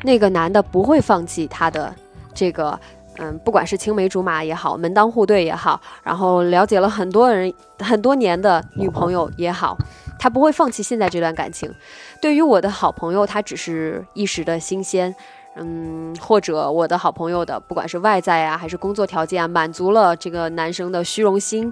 [0.02, 1.94] 那个男的不会放弃他的
[2.34, 2.80] 这个，
[3.20, 9.78] 嗯，不管是青梅竹马也好，门当户对也好，然后了解了很多人很多年的女朋友也好，
[10.18, 11.72] 他不会放弃现在这段感情。
[12.20, 15.16] 对于我的好朋友，他只是一时的新鲜，
[15.56, 21.72] 嗯，或者我的好朋友的不管是外在啊，还是工作条件，满足了这个男生的虚荣心，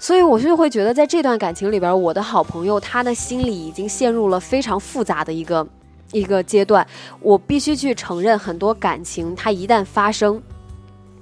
[0.00, 5.64] 所以我就会觉得，在这段感情里边，我的好朋友他的心里已经陷入了非常复杂的一个。
[6.12, 6.84] 一个阶段，
[7.20, 10.42] 我必须去承认，很多感情它一旦发生，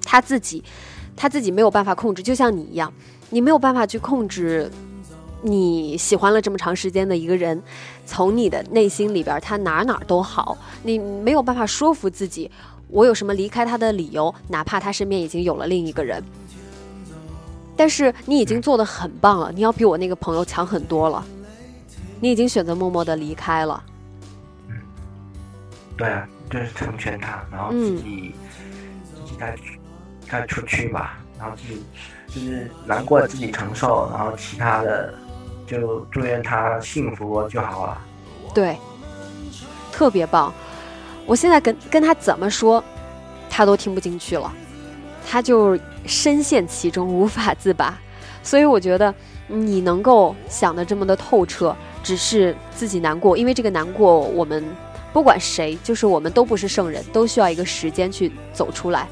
[0.02, 0.64] 他自己，
[1.14, 2.90] 他自己没有办法控制，就像你一样，
[3.28, 4.70] 你没有办法去控制
[5.42, 7.62] 你喜欢了这么长时间的一个人，
[8.06, 12.50] 从你的内心里边，他哪哪都好，你没有办法说服自己，
[12.88, 16.24] 我有什么离开他的理由，哪怕他身边已经有了另一个人，
[17.78, 21.24] 但是你已经做的很棒了，你要比我那个朋友强很多了，
[22.20, 23.80] 你已经选择默默的离开了。
[25.96, 28.34] 对啊，就是成全他，然后自己
[29.14, 29.56] 自己再
[30.28, 31.84] 再出去吧，然后自己
[32.26, 35.14] 就是难过自己承受，然后其他的
[35.64, 38.00] 就祝愿他幸福就好了。
[38.52, 38.76] 对，
[39.92, 40.52] 特别棒。
[41.26, 42.82] 我现在跟跟他怎么说，
[43.48, 44.52] 他都听不进去了，
[45.26, 47.98] 他就深陷其中无法自拔。
[48.42, 49.14] 所以我觉得
[49.46, 54.64] 你能够想的这么的透彻，只是自己难过，因为这个难过我们。
[55.10, 59.08] 不管谁，就是我们都不是圣人，都需要一个时间去走出来。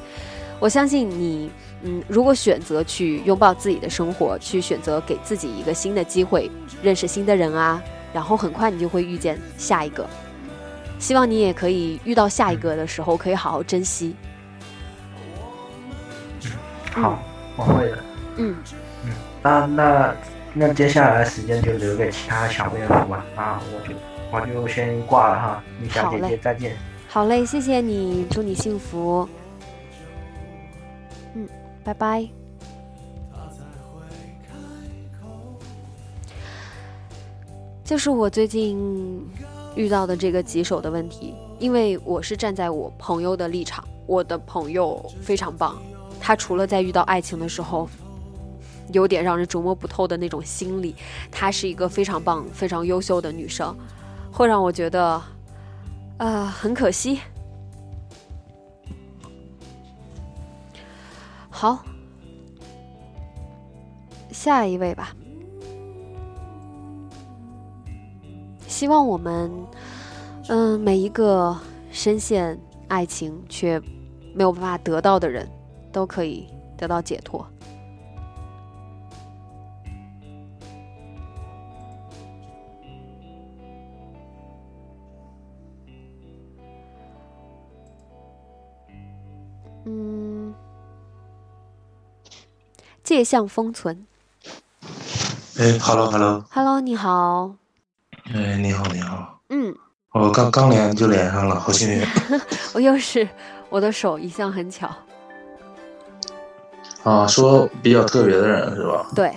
[0.59, 1.49] 我相信你，
[1.81, 6.49] 嗯，如果选择去拥抱自己的生活，去选择给自己一个新的机会，
[6.83, 7.81] 认识新的人啊，
[8.13, 10.07] 然后很快你就会遇见下一个。
[10.99, 14.15] 希望你也可以遇到下一个的时候，可以好好珍惜。
[17.01, 17.19] 好，
[17.55, 17.97] 我会的。
[18.37, 18.55] 嗯，
[19.05, 20.15] 嗯，那那
[20.53, 23.25] 那接下来的时间就留给其他小蝙蝠吧。
[23.35, 23.95] 啊，我就
[24.31, 26.75] 我就先挂了哈，李小姐好嘞姐再见。
[27.07, 29.27] 好嘞，谢谢你，祝你幸福。
[31.35, 31.47] 嗯，
[31.83, 32.27] 拜拜。
[37.83, 39.25] 就是我最近
[39.73, 45.77] 遇到的这个棘手的问题，因为我是站在我朋友的立场，我的朋友非常棒，
[46.27, 47.87] 他除了在遇到爱情的时候
[48.91, 50.93] 有点让人琢磨不透的那种心理，
[51.31, 53.73] 她是一个非常棒、非常优秀的女生，
[54.29, 55.21] 会让我觉得，
[56.17, 57.21] 呃，很可惜。
[61.49, 61.81] 好，
[64.29, 65.15] 下一位吧。
[68.67, 69.49] 希望我们，
[70.49, 71.57] 嗯，每一个
[71.89, 72.59] 深陷
[72.89, 73.81] 爱情却
[74.33, 75.49] 没有办法得到的人，
[75.97, 77.43] 都可以得到解脱。
[89.85, 90.53] 嗯，
[93.03, 94.05] 借相封存。
[95.57, 97.55] 哎，hello hello，Hello，你好。
[98.35, 99.75] 哎，你好你好，嗯，
[100.11, 102.05] 我刚刚连就连上了，好幸运
[102.75, 103.27] 我又是
[103.71, 104.87] 我的手一向很巧。
[107.07, 107.25] 啊！
[107.25, 109.07] 说比较特别的人是吧？
[109.15, 109.27] 对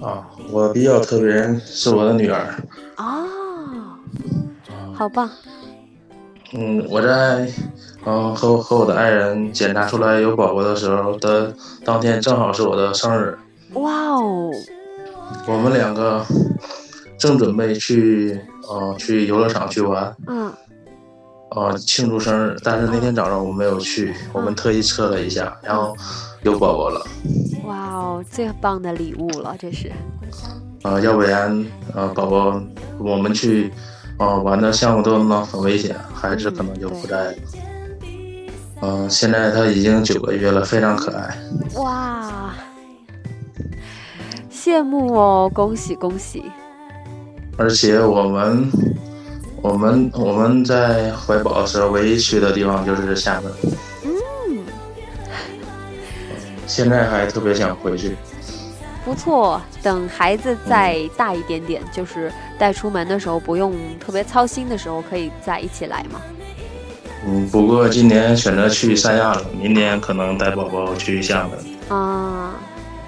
[0.00, 2.54] 啊，我比较特别人是我的女儿。
[2.96, 3.24] 啊，
[4.92, 5.30] 好棒。
[6.52, 7.48] 嗯，我在
[8.04, 11.50] 嗯和和我的爱人检查出来有宝宝的时候的
[11.82, 13.38] 当天正好是我的生日，
[13.72, 14.50] 哇哦，
[15.48, 16.22] 我们两个
[17.18, 20.52] 正准备去呃去游乐场去玩，嗯
[21.52, 25.96] 呃庆祝生日，但是那天早上我没有去，我们特意测了一下，然后
[26.42, 27.06] 有宝宝了。
[27.64, 29.92] 哇哦，最棒的礼物了，这是。
[30.82, 32.60] 呃，要不然呃，宝宝
[32.98, 33.72] 我们去
[34.18, 37.34] 呃玩的项目都呢很危险，孩子可能就不在了。
[38.80, 41.38] 嗯、现在他已经九个月了，非常可爱。
[41.76, 42.52] 哇，
[44.50, 46.42] 羡慕哦，恭喜恭喜。
[47.56, 48.68] 而且我们
[49.62, 53.52] 我们我们在怀宝的时候，唯一去的地方就是厦门。
[56.62, 58.16] 嗯，现在还特别想回去。
[59.04, 59.60] 不错。
[59.82, 66.20] 等孩子再大一点点，就是带出门的时候不用特别操心的时候，可以再一起来嘛。
[67.26, 71.98] 嗯，不过今年选择去三亚了，明年可能带宝宝去厦门。
[71.98, 72.54] 啊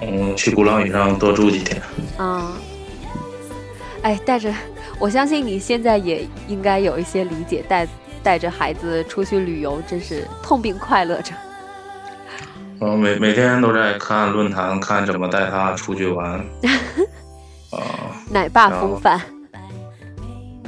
[0.01, 1.81] 嗯，去鼓浪屿上多住几天。
[2.17, 2.51] 啊，
[4.01, 4.53] 哎，带着，
[4.99, 7.87] 我相信你现在也应该有一些理解，带
[8.21, 11.31] 带着孩子出去旅游，真是痛并快乐着。
[12.81, 16.43] 嗯，每每天都在看论坛，看怎么带他出去玩。
[17.71, 17.79] 啊、
[18.29, 19.19] 奶爸风范。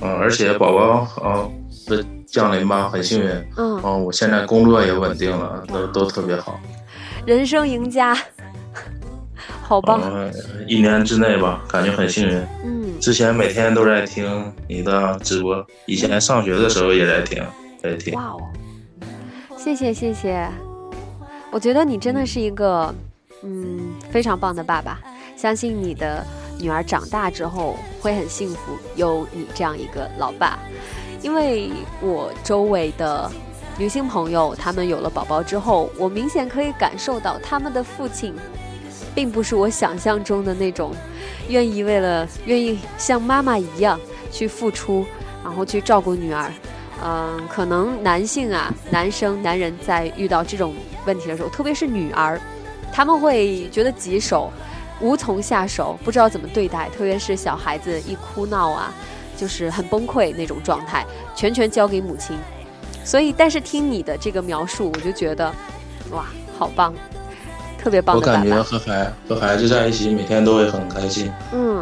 [0.01, 1.47] 嗯，而且宝宝啊
[1.87, 3.29] 的降临吧，很幸运。
[3.57, 6.59] 嗯，啊，我现在工作也稳定了，都都特别好。
[7.25, 8.15] 人生赢家，
[9.63, 9.99] 好棒。
[10.03, 10.31] 嗯，
[10.67, 12.35] 一年之内吧，感觉很幸运。
[12.63, 17.43] 嗯，之前每天都在听你的直播，以前上学的时候也在听，
[17.81, 18.13] 在听。
[18.13, 18.39] 哇哦，
[19.57, 20.47] 谢谢谢谢，
[21.51, 22.93] 我觉得你真的是一个
[23.41, 24.99] 嗯非常棒的爸爸，
[25.35, 26.25] 相信你的
[26.59, 30.59] 女儿长大之后会很幸福，有你这样一个老爸。
[31.21, 33.31] 因为我周围的
[33.77, 38.35] 女性朋友，她们有了宝宝之后，我明显可以感受到他们的父亲，
[39.15, 40.91] 并不是我想象中的那种
[41.47, 43.99] 愿意为了愿意像妈妈一样
[44.31, 45.05] 去付出，
[45.43, 46.51] 然后去照顾女儿。
[47.03, 50.73] 嗯，可能男性啊，男生、男人在遇到这种
[51.07, 52.39] 问题的时候，特别是女儿，
[52.91, 54.51] 他们会觉得棘手，
[55.01, 56.87] 无从下手，不知道怎么对待。
[56.95, 58.93] 特别是小孩子一哭闹啊，
[59.35, 61.03] 就是很崩溃那种状态，
[61.35, 62.37] 全权交给母亲。
[63.03, 65.49] 所以，但是听你的这个描述，我就觉得，
[66.11, 66.25] 哇，
[66.59, 66.93] 好棒，
[67.77, 68.61] 特别棒我感觉。
[68.61, 71.31] 和孩和孩子在一起，每天都会很开心。
[71.53, 71.81] 嗯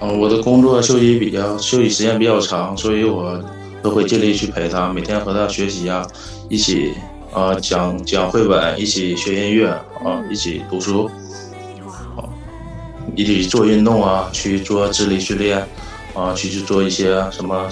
[0.00, 3.42] 嗯， 我的工作休息比较休息时间比较长，所以我
[3.82, 6.06] 都会尽力去陪他，每天和他学习啊，
[6.48, 6.94] 一起
[7.32, 11.10] 呃讲讲绘本，一起学音乐啊，嗯一起读书，
[12.16, 12.26] 啊，
[13.14, 15.64] 一起做运动啊，去做智力训练
[16.14, 17.68] 啊，去去做一些什么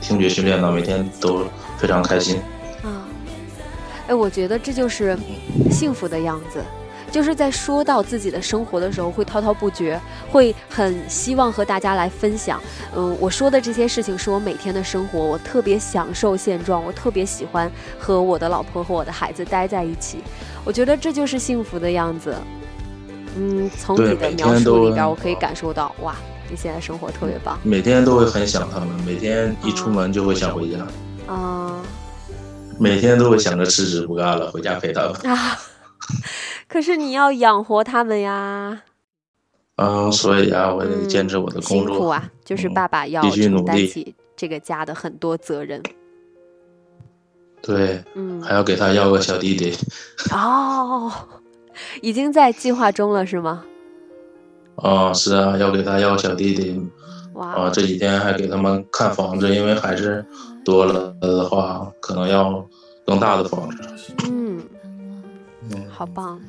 [0.00, 1.46] 听觉训练呢，每天都
[1.78, 2.36] 非常开心。
[2.82, 3.08] 啊，
[4.08, 5.18] 哎，我觉得这就是
[5.70, 6.62] 幸福的样子，
[7.10, 10.00] 就是在说到自己的生活的时候，会滔滔不绝，
[10.30, 12.60] 会很希望和大家来分享。
[12.94, 20.18] 嗯，我说的这些事情是我每天的生活，我特别享受现状，我特别喜欢和我的老婆和我的孩子待在一起。
[20.64, 22.34] 我觉得这就是幸福的样子。
[23.36, 26.16] 嗯，从你的描述里边，我可以感受到，哇，
[26.50, 30.86] 你现在生活特别棒每天都会很想他们，每天一出门就会想回家，
[31.32, 31.80] 啊
[32.78, 35.32] 每天都会想着辞职不干了，回家陪他们。
[35.32, 35.58] 啊！
[36.68, 38.82] 可是你要养活他们呀，
[39.76, 41.88] 嗯，所以啊，我得嗯坚持我的工作。
[41.88, 42.30] 辛苦啊！
[42.44, 45.82] 就是嗯爸爸要承担起这个家的很多责任。
[47.62, 49.74] 对，嗯，还要给他要个小弟弟。
[50.30, 51.10] 哦，
[52.02, 53.64] 已经在计划中了是吗？
[54.76, 56.80] 啊、是啊，要给他要个小弟弟。
[57.34, 60.24] 哇，啊，这几天还给他们看房子，因为孩子
[60.64, 62.64] 多了的话，可能要
[63.06, 63.78] 更大的房子。
[64.30, 64.60] 嗯，
[65.70, 66.40] 嗯，好棒。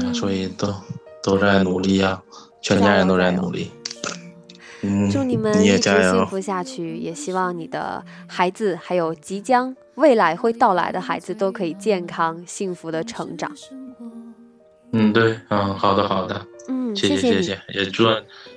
[0.00, 0.74] 嗯所以都
[1.22, 2.20] 都在努力呀、
[2.60, 3.70] 全家人都在努力。
[4.82, 5.90] 嗯，祝你们一直。
[6.10, 13.50] 幸福下去，也希望你的孩子还有即将未来会到来的孩子都可以健康幸福的成长。
[14.92, 18.04] 嗯，对，嗯，好的，好的，嗯，谢谢你，谢谢，也祝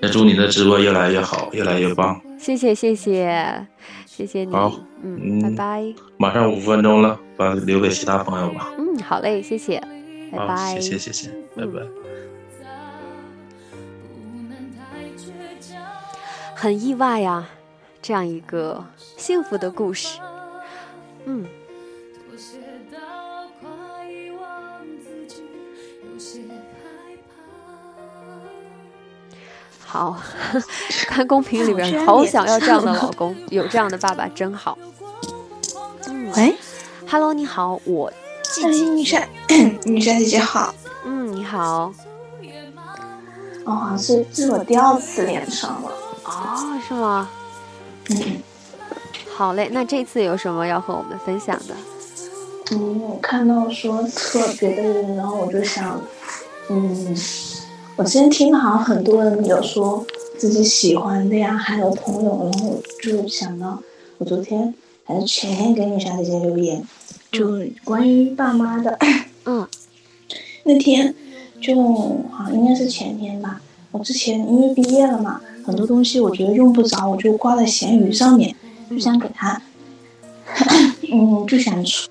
[0.02, 2.20] 也祝你的直播越来越好，越来越棒。
[2.38, 3.66] 谢谢谢谢
[4.06, 4.72] 谢谢你好，
[5.02, 8.70] 嗯，拜嗯拜，马上五分钟了，把留给其他朋友吧。
[8.78, 9.82] 嗯，好嘞，谢谢，
[10.32, 11.82] 拜好，拜，谢谢谢谢，拜拜。
[16.56, 17.48] 很意外呀、
[18.02, 18.84] 这样一个
[19.16, 20.20] 幸福的故事，
[21.26, 21.46] 嗯。
[22.14, 22.58] 妥协
[22.92, 22.98] 到
[23.62, 23.70] 快
[24.12, 25.44] 遗忘自己，
[26.04, 27.36] 有些害怕。
[29.86, 30.20] 好，
[31.08, 34.78] 看公屏里边好好想要这样的老公， 有这样的爸爸真好。
[36.08, 36.56] 嗯喂
[37.08, 38.12] ，，Hello，你好，我
[38.44, 39.28] 季哎，季，女神，
[39.86, 40.74] 女神姐姐好。
[41.06, 41.92] 嗯，你好，
[43.66, 45.92] 哦，好像是这是我第二次连上了。
[46.26, 47.30] 哦，是吗？
[48.10, 48.42] 嗯
[49.36, 51.76] 好嘞，那这次有什么要和我们分享的？
[52.72, 56.02] 嗯，我看到说特别的人，然后我就想，
[56.70, 57.16] 嗯，
[57.96, 60.04] 我之前听到好像很多人有说
[60.40, 63.78] 自己喜欢的呀，还有朋友，然后我就想到，
[64.18, 64.74] 我昨天
[65.06, 66.84] 还是前天给女神姐姐留言，
[67.32, 68.98] 就关于爸妈的。
[69.46, 69.68] 嗯。
[70.64, 71.16] 那天
[71.62, 71.74] 就
[72.30, 73.62] 好像应该是前天吧，
[73.92, 78.54] 我之前因为毕业了嘛，很多东西我觉得用不着，我就挂在闲鱼上面，
[78.90, 79.62] 就想给他，
[81.10, 82.10] 嗯，就想出，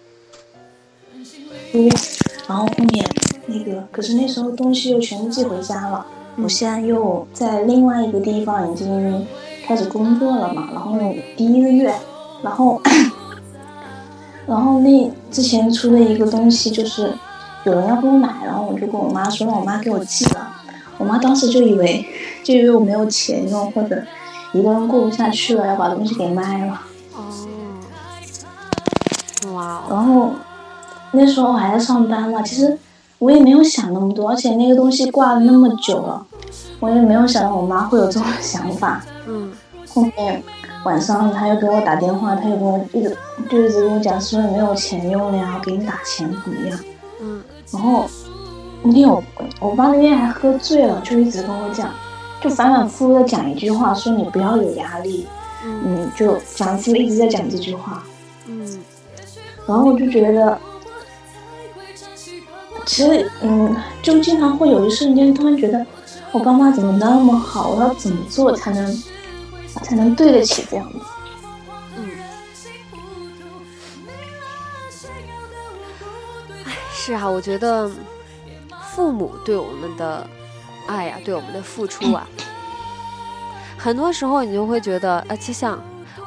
[2.49, 3.05] 然后后面
[3.45, 6.07] 那个，可是那时候东西又全部寄回家了，
[6.37, 9.27] 我现在又在另外一个地方已经
[9.67, 10.99] 开始工作了嘛，然后
[11.37, 11.95] 第一个月，
[12.43, 12.81] 然后，
[14.47, 17.13] 然后那之前出的一个东西就是。
[17.65, 20.49] 有人要给我买，然后我就跟我妈说让我妈给我寄了。
[20.99, 22.07] 我妈当时就以为，
[22.45, 24.01] 就以为我没有钱用，或者
[24.53, 26.81] 一个人过不下去了，要把东西给卖了。
[27.13, 27.25] 哦，
[29.53, 30.31] 哇哦，然后
[31.11, 32.79] 那时候我还在上班嘛，其实
[33.19, 36.25] 我也没有想那么多，而且那个东西挂了那么久了，
[36.79, 39.05] 我也没有想到我妈会有这种想法。
[39.27, 39.51] 嗯
[39.93, 40.41] 后面
[40.87, 43.17] 晚上他又给我打电话，他又跟我一直
[43.51, 46.79] 就一直跟我讲说没有钱用了呀，我给你打钱怎么样？
[47.21, 48.09] 嗯然后
[48.85, 49.21] 那天我
[49.59, 51.91] 我爸那天还喝醉了，就一直跟我讲，
[52.41, 55.27] 就反反复复的讲一句话，说你不要有压力，
[55.65, 58.05] 嗯嗯，就反复一直在讲这句话。
[58.47, 58.79] 嗯
[59.67, 60.57] 然后我就觉得，
[62.87, 65.85] 其实嗯，就经常会有一瞬间突然觉得，
[66.31, 69.03] 我爸妈怎么那么好，我要怎么做才能
[69.87, 70.99] 才能对得起这样子？
[71.97, 72.11] 嗯，
[76.65, 77.89] 哎，是啊，我觉得
[78.91, 80.29] 父母对我们的
[80.89, 82.27] 爱呀、对我们的付出啊，
[83.79, 85.81] 很多时候你就会觉得，啊，就像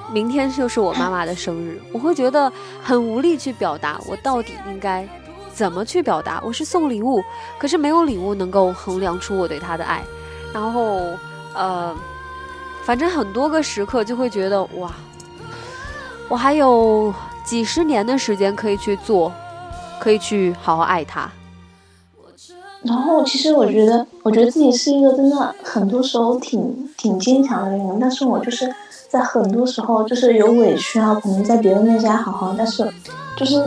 [0.10, 2.50] 明天就是我妈妈的生日，我会觉得
[2.82, 5.06] 很无力去表达，我到底应该
[5.54, 6.42] 怎么去表达？
[6.46, 7.22] 我是送礼物，
[7.58, 10.02] 可是没有礼物能够衡量出我对她的爱，
[10.54, 11.02] 然后
[11.54, 11.94] 呃，
[12.90, 14.92] 反正很多个时刻就会觉得哇，
[16.28, 17.14] 我还有
[17.46, 19.32] 几十年的时间可以去做，
[20.00, 21.30] 可以去好好爱他。
[22.82, 28.68] 然后其实我觉得，我觉得自己是一个真的很多时候挺挺坚强的人，但是我就是
[29.08, 32.92] 在很多时候就是有委屈啊，可能在别人面前还好好，但是
[33.38, 33.64] 就是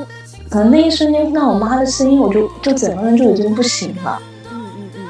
[0.50, 4.20] 可能那一瞬间听到我妈的声音，我就就整个人就已经不行了，
[4.50, 5.06] 嗯嗯嗯，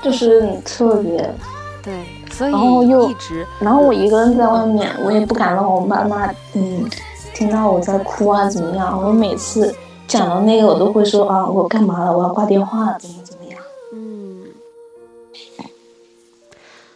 [0.00, 1.28] 就是特别。
[1.82, 2.06] 对，
[2.36, 6.86] 所以然后又一直然后我一个人在外面，我也不敢让我妈妈嗯
[7.32, 9.74] 听到我在哭啊怎么样，我每次
[10.06, 13.58] 讲到那个我都会说啊我干嘛了，我要挂电话了，怎么怎么样。
[13.94, 14.44] 嗯，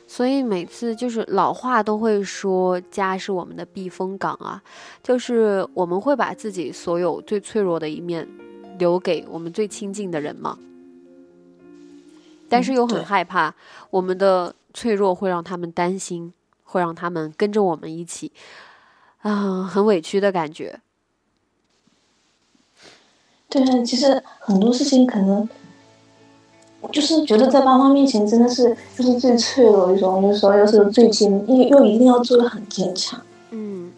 [0.07, 4.63] 所以每次就是老话都会说家是我们的避风港啊，
[5.03, 8.29] 就是我们会把自己所有最脆弱的一面
[8.79, 10.59] 留给我们最亲近的人嘛。
[12.49, 13.55] 但是又很害怕
[13.91, 16.33] 我们的脆弱会让他们担心，
[16.65, 18.33] 会让他们跟着我们一起，
[19.23, 20.81] 啊、很委屈的感觉。
[23.49, 25.49] 对啊，其实很多事情可能
[26.93, 33.21] 就是觉得在爸妈面前真的是就是最脆弱的一种，有时候又是最坚，又又一定要做的很坚强。
[33.51, 33.93] 嗯，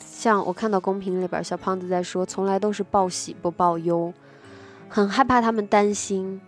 [0.00, 4.12] 像我看到公屏里边小胖子在说，从来都是报喜不报忧，
[4.88, 6.40] 很害怕他们担心。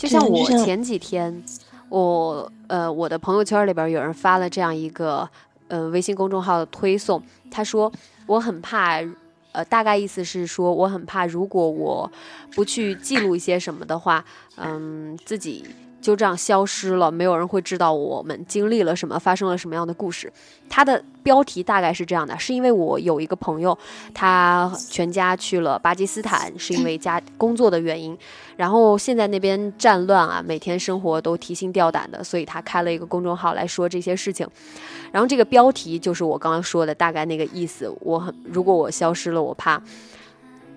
[0.00, 1.42] 就像我前几天，
[1.90, 5.28] 我呃我的朋友圈里边有人发了这样一个
[5.68, 7.92] 呃微信公众号的推送，他说
[8.26, 9.00] 我很怕。
[9.52, 12.08] 呃，大概意思是说，我很怕，如果我
[12.54, 14.24] 不去记录一些什么的话，
[14.54, 15.64] 嗯，自己
[16.00, 20.32] 就这样消失了，没有人会知道我们经历了什么，发生了什么样的故事。
[20.68, 23.76] 它的标题大概是这样的：是因为我有一个朋友，
[24.14, 28.16] 他全家去了巴基斯坦，是因为家工作的原因，
[28.56, 34.48] 然后现在那边战乱啊，每天生活都提心吊胆的，所以他开了一个公众号来说这些事情。
[35.12, 37.92] 然后这个标题就是我刚刚说的大概那个意思。
[38.00, 39.82] 我很，如果我消失了，我怕。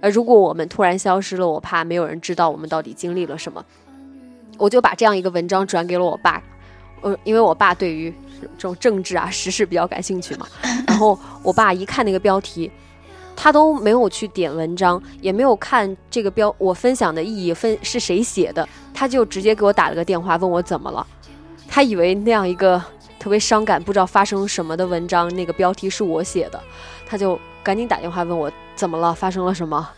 [0.02, 3.64] 呃，如果我们突然消失了，我怕没有人知道我们到底经历了什么。
[4.58, 6.42] 我就把这样一个文章转给了我爸，
[7.02, 8.14] 呃，因为我爸对于
[8.58, 10.48] 这种政治啊、时事比较感兴趣嘛。
[10.88, 12.72] 然后我爸一看那个标题，
[13.36, 21.06] 他都没有去点文章，也没有看这个标我分享的意义分是谁写的，他就直接给我打了个电话，问我怎么了。
[21.68, 22.82] 他以为那样一个
[23.18, 26.62] 特别伤感、不知道发生什么的文章，那个标题是我写的，
[27.08, 29.90] 他就赶紧打电话问我怎么了，发生了什么。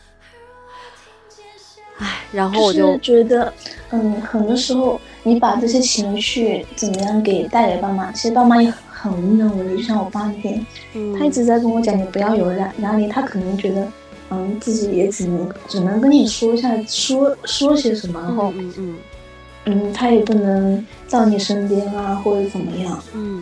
[1.98, 3.54] 唉，然后我就就是觉得，
[3.92, 9.78] 嗯，很多时候你把这些情绪怎么样给带给爸妈，其实爸妈也很无能为力。
[9.82, 13.08] 就像我爸那边，嗯他一直在跟我讲，你不要有压压力。
[13.08, 13.88] 他可能觉得，
[14.30, 18.96] 嗯，自己也只能只能跟你说一下，说说些什么，然后，嗯嗯
[19.66, 23.02] 嗯，他也不能到你身边啊，或者怎么样。
[23.14, 23.42] 嗯，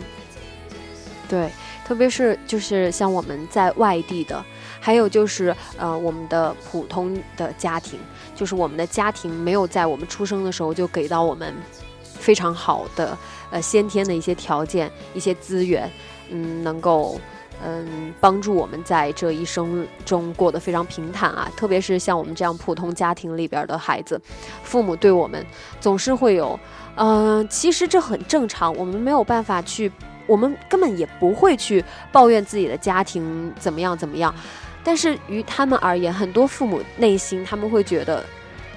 [1.28, 1.50] 对，
[1.84, 4.44] 特别是就是像我们在外地的，
[4.80, 7.98] 还有就是呃我们的普通的家庭，
[8.34, 11.54] 就是我们的家庭没有在我们出生的时候就给到我们
[12.02, 13.16] 非常好的
[13.50, 15.90] 呃先天的一些条件、一些资源，
[16.30, 17.20] 嗯，能够。
[17.64, 21.50] 嗯，帮助我们在这一生中过得非常平坦啊！
[21.56, 24.20] 特别是像我们这样普通家庭里边的孩子，
[24.64, 25.46] 父母对我们
[25.80, 26.58] 总是会有，
[26.96, 29.90] 嗯、其实这很正常，我们没有办法去，
[30.26, 34.34] 我们根本也不会去抱怨自己的家庭怎么样怎么样。
[34.82, 38.22] 但是于他们而言，很多父母内心他们会觉得，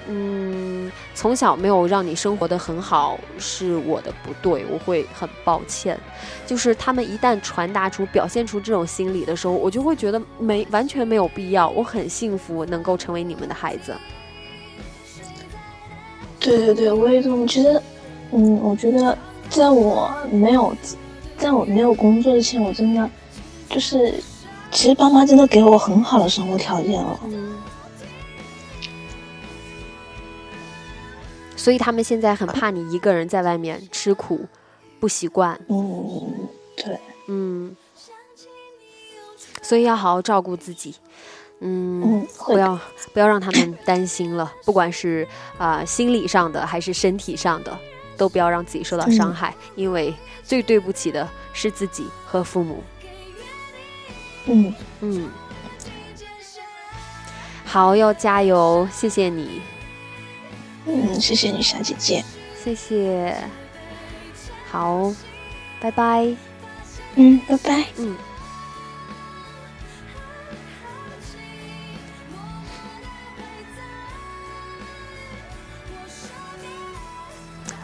[0.08, 5.98] 嗯，从小没有让你生活的很好是我的不对，我会很抱歉。
[6.46, 11.68] 就是他们一旦传达出、表现出这种心理的时候，我就会觉得没完全没有必要。
[11.68, 13.94] 我很幸福能够成为你们的孩子。
[16.40, 17.82] 对对对，我也这么觉得。
[18.32, 19.16] 嗯，我觉得
[19.50, 20.74] 在我没有
[21.38, 23.08] 在我没有工作之前，我真的
[23.70, 24.12] 就是，
[24.72, 27.20] 其实爸妈真的给我很好的生活条件了。
[27.24, 27.56] 嗯，
[31.56, 34.46] 所以他们现在很怕你一个人在外面吃苦，
[34.98, 35.58] 不习惯。
[35.68, 37.76] 嗯，对，嗯，
[39.62, 40.96] 所以要好好照顾自己。
[41.60, 42.78] 嗯，不要
[43.12, 45.26] 不要让他们担心了，不管是
[45.56, 47.76] 啊、心理上的还是身体上的，
[48.18, 50.14] 都不要让自己受到伤嗯害，因为
[50.44, 52.82] 最对不起的是自己和父母。
[54.46, 55.30] 嗯，嗯，
[57.64, 58.86] 好，要加油！
[58.92, 59.62] 谢谢你，
[60.86, 62.24] 嗯，谢谢你，小姐姐。
[62.62, 63.34] 谢谢。
[64.70, 65.14] 好，
[65.80, 66.26] 拜拜。
[67.14, 67.84] 嗯，拜拜。
[67.96, 68.16] 嗯。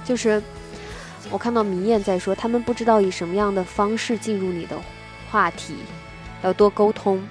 [0.05, 0.43] 就是
[1.31, 4.77] 我看到明艳在说，他们不知道以什么样的方式进入你的
[5.31, 5.77] 话题，
[6.43, 7.23] 要多沟通。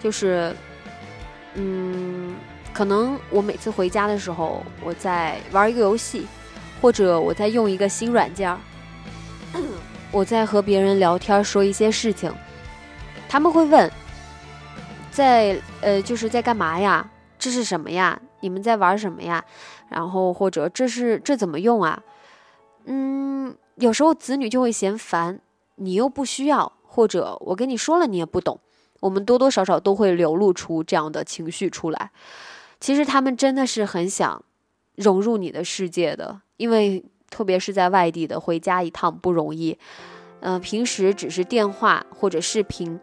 [0.00, 0.54] 就是，
[1.54, 2.34] 嗯，
[2.72, 6.26] 可能我每次回家的时候，我在玩一个游戏，
[6.80, 8.58] 或者我在用一个新软件儿，
[10.12, 12.32] 我在和别人聊天说一些事情，
[13.28, 13.90] 他们会问，
[15.10, 17.08] 在呃就是在干嘛呀？
[17.38, 18.20] 这是什么呀？
[18.44, 19.42] 你们在玩什么呀？
[19.88, 22.02] 然后或者这是这怎么用啊？
[22.84, 25.40] 嗯，有时候子女就会嫌烦，
[25.76, 28.60] 你又不需要，或者我跟你说了你也不懂，
[29.00, 32.10] 我们多多少少都会流露出这样的情绪出来。
[32.78, 34.44] 其实他们真的是很想
[34.96, 39.78] 融入你的世界的，因为特别是在外地的，回家一趟不容易。
[40.40, 43.00] 嗯、平时只是电话或者视频，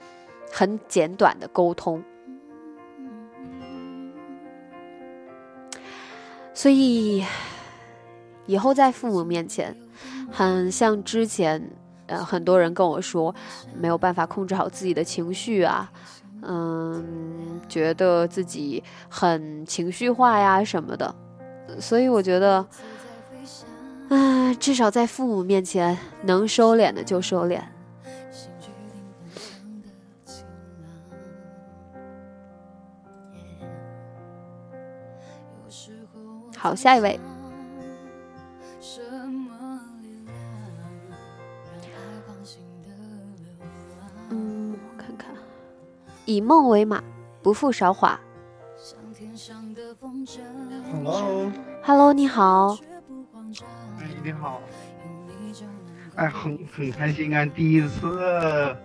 [0.52, 2.04] 很简短的沟通。
[6.54, 7.24] 所以
[8.45, 9.76] 以后在父母面前，
[10.32, 11.62] 很像之前，
[12.08, 13.34] 呃，很多人跟我说
[13.76, 15.91] 没有办法控制好自己的情绪啊，
[16.41, 21.16] 嗯，觉得自己很情绪化呀什么的，
[21.80, 22.66] 所以我觉得，
[24.10, 27.62] 啊，至少在父母面前能收敛的就收敛。
[36.62, 37.20] 好，下一位。
[44.30, 45.32] 嗯，我看看，
[46.26, 47.03] 以梦为马，
[47.41, 48.20] 不负韶华。
[51.82, 52.78] Hello，你好。
[53.99, 54.62] 哎，你好。
[56.14, 58.78] 哎，很很开心啊，第一次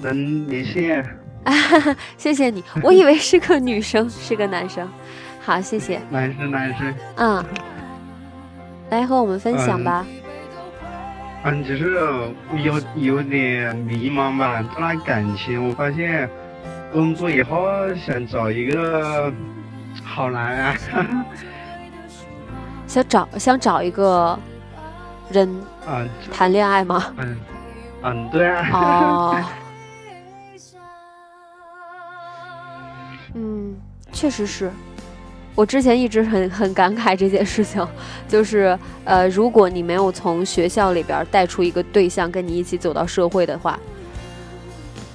[0.00, 1.20] 能连线。
[2.18, 4.88] 谢谢你，我以为是个女生，是个男生。
[5.44, 6.00] 好，谢谢。
[6.10, 6.94] 男生，男生。
[7.16, 7.44] 嗯，
[8.90, 10.06] 来和我们分享吧。
[11.44, 11.94] 嗯，就是
[12.62, 16.28] 有有点迷茫吧，这段感情，我发现
[16.92, 19.30] 工作以后想找一个
[20.02, 20.74] 好男啊。
[22.86, 24.38] 想找想找一个
[25.28, 25.46] 人
[25.86, 27.12] 啊谈恋爱吗？
[27.18, 27.36] 嗯
[28.02, 28.68] 嗯，对啊。
[28.72, 29.44] 哦。
[33.34, 33.76] 嗯，
[34.12, 34.70] 确实是。
[35.54, 37.86] 我之前一直很很感慨这件事情，
[38.26, 43.78] 就是呃，如果你没有从学校里边带出一个对象跟你一起走到社会的话，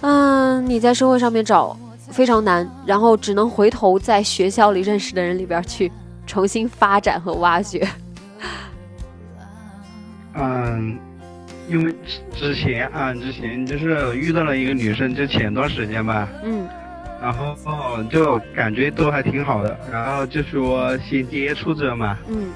[0.02, 1.78] 嗯，你在社会上面找
[2.10, 5.92] 非常难，然后只能回头在学校里认识的人里边去
[6.26, 7.86] 重新发展和挖掘。
[10.36, 10.98] 嗯，
[11.68, 11.94] 因为
[12.34, 16.30] 之前啊，之前就是遇到了一个女生，就前段时间吧。
[16.46, 16.66] 嗯。
[17.22, 17.56] 然后
[18.10, 22.50] 就感觉都还挺好的，然后就说先接触着嘛，嗯，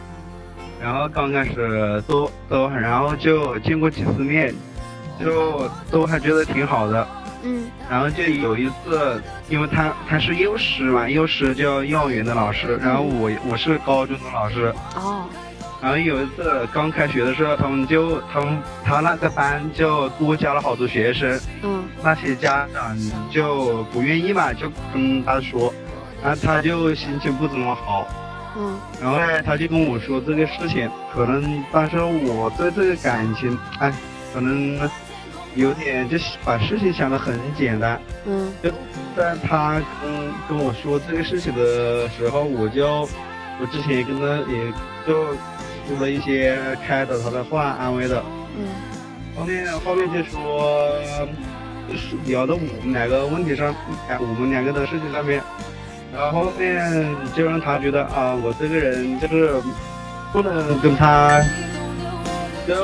[0.82, 4.54] 然后刚开始都都，然后就见过几次面，
[5.20, 7.08] 就都还觉得挺好的，
[7.44, 15.26] 嗯，然后就有一次，因为他他是幼师嘛，幼师叫幼儿园的老师，然后我我是高中的老师，哦，
[15.84, 22.98] 然后有一次刚开学的时候，他们就他们他那个班就多加了好多学生，嗯，那些家长
[23.30, 25.74] 就不愿意嘛，就跟他说，
[26.24, 28.08] 然后他就心情不怎么好，
[28.58, 33.94] 嗯，然后呢，他就跟我说这个事情，可能当时我对这个感情，哎，
[34.34, 34.90] 可能
[35.54, 38.70] 有点就把事情想得很简单，嗯，就
[39.18, 43.02] 在他跟跟我说这个事情的时候，我就
[43.60, 44.72] 我之前也跟他也
[45.06, 45.36] 就。
[45.88, 46.58] 说了一些
[46.88, 48.24] 开导他的话，安慰的。
[48.58, 48.68] 嗯。
[49.36, 50.92] 后面后面就说
[52.28, 53.74] 聊到我们两个问题上，
[54.20, 55.42] 我们两个的事情上面，
[56.14, 59.50] 然后后面就让他觉得啊，我这个人就是
[60.32, 61.42] 不能跟他，
[62.68, 62.76] 就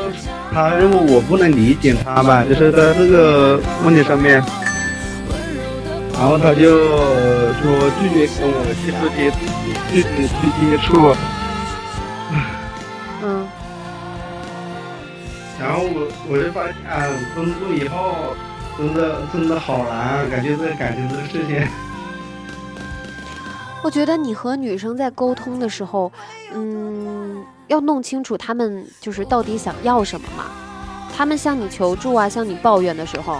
[0.51, 4.43] 他认为我不能理解他吧，就是在这个问题上面，
[6.13, 6.87] 然后他就
[7.61, 9.29] 说拒绝跟我继续接，
[9.91, 11.15] 拒绝去接触。
[15.69, 17.05] 然后我我就发现，啊，
[17.35, 18.33] 工作以后
[18.75, 21.67] 真的真的好难，感觉这感情这个事情。
[23.83, 26.11] 我觉得你和女生在沟通的时候，
[26.55, 30.45] 嗯，要弄清楚他们就是到底想要什么嘛。
[31.15, 33.37] 他们向你求助啊，向你抱怨的时候，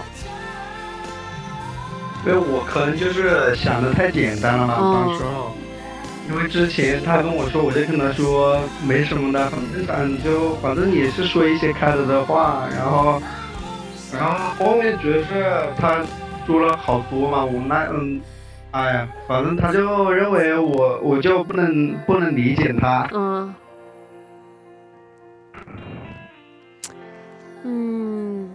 [2.24, 5.50] 对我可能就是想的太简单了嘛，哦、当时候。
[6.30, 8.56] 因为之前他跟我说，我就跟他说
[8.86, 13.20] 没什么的，很正常，就反正也是说一些开导的话，然后，
[14.12, 15.44] 然后后面主要是
[15.76, 16.00] 他
[16.46, 18.20] 说了好多嘛，我那嗯，
[18.70, 23.54] 哎呀，反正他就认为我我就不能不能理解他，嗯，
[27.64, 28.50] 嗯。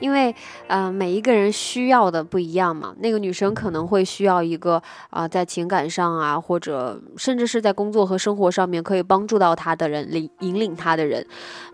[0.00, 0.34] 因为，
[0.66, 2.94] 呃，每一个人需要的不一样嘛。
[2.98, 11.24] 那个女生可能会需要一个啊、在情感上啊，或者甚至是在工作和生活上面可以帮助到她的人，领引领她的人。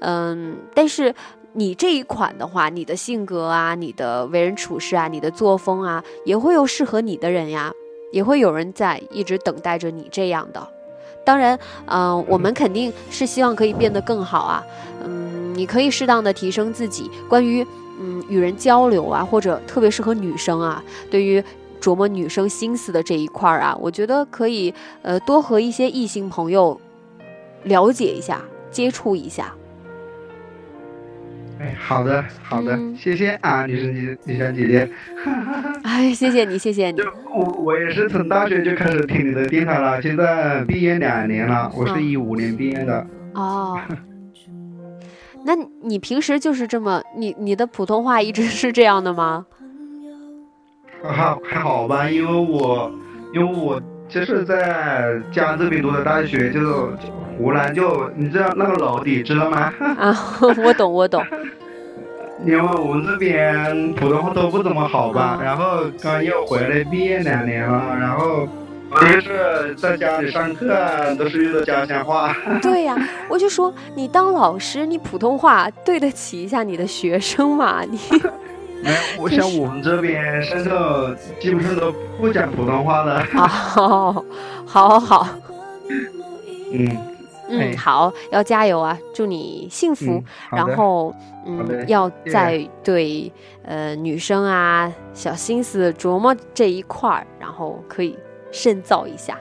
[0.00, 1.14] 嗯，但是
[1.54, 7.72] 你这一款的话，你的性格啊，你的为人处事啊，你的作风啊，也会有适合你的人呀，
[8.12, 10.68] 也会有人在一直等待着你这样的。
[11.24, 14.62] 当然，嗯、我们肯定是希望可以变得更好啊。
[15.04, 15.25] 嗯，
[15.56, 17.10] 你可以适当的提升自己。
[17.28, 17.66] 关于
[17.98, 21.42] 嗯，与人交流啊，或者特别适合女生啊，对于
[21.80, 26.78] 琢磨女生心思的这一块儿啊，我觉得可以呃多和一些异性朋友
[27.64, 29.54] 了解一下，接触一下。
[31.58, 34.90] 哎，好的，好的，嗯谢谢啊，女生姐，女生姐姐。
[35.82, 37.00] 哎，谢谢你，谢谢你。
[37.34, 43.06] 我我也是从大学就开始听你的电台了，现在毕业两年了，我是嗯一五年毕业的。
[43.32, 43.80] 哦，
[45.46, 49.46] 那你平时就是这么，你你的普通话一直是这样的吗？
[51.04, 52.90] 还还好吧，因为我
[53.32, 56.66] 因为我就是在家这边读的大学，就是
[57.38, 59.72] 湖南就你知道那个娄底知道吗？
[59.98, 60.12] 啊，
[60.64, 61.24] 我懂，我懂。
[62.44, 68.46] 因为我们这边普通话都不怎么好吧，嗯然后刚又回来毕业两年了，然后
[68.88, 72.34] 我就是在家里上课啊都是用的家乡话。
[72.62, 72.96] 对呀、
[73.28, 77.82] 我就说你当老师，你普通话对得起一下你的学生嘛？
[77.88, 77.98] 你
[78.82, 83.20] 没有，我想我们这边上课基本上都不讲普通话的。
[83.34, 84.24] 哦，好，
[84.66, 85.28] 好，好，
[86.72, 86.96] 嗯，
[87.48, 88.96] 嗯，哎好，要加油啊！
[89.14, 90.22] 祝你幸福。
[90.52, 91.12] 然后，
[91.46, 93.32] 嗯，要在对
[93.64, 98.16] 呃女生啊小心思琢磨这一块儿，然后可以
[98.52, 99.38] 深造一下。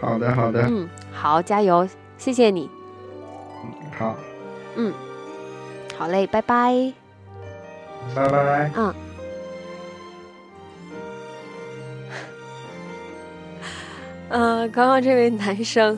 [0.00, 1.88] 好的好的，嗯，好，加油，
[2.18, 2.68] 谢谢你。
[3.98, 4.16] 好，
[4.76, 4.92] 嗯
[5.96, 6.92] 好嘞，拜拜。
[8.14, 8.70] 拜拜。
[8.76, 8.94] 嗯。
[14.30, 15.96] 嗯， 刚刚这位男生，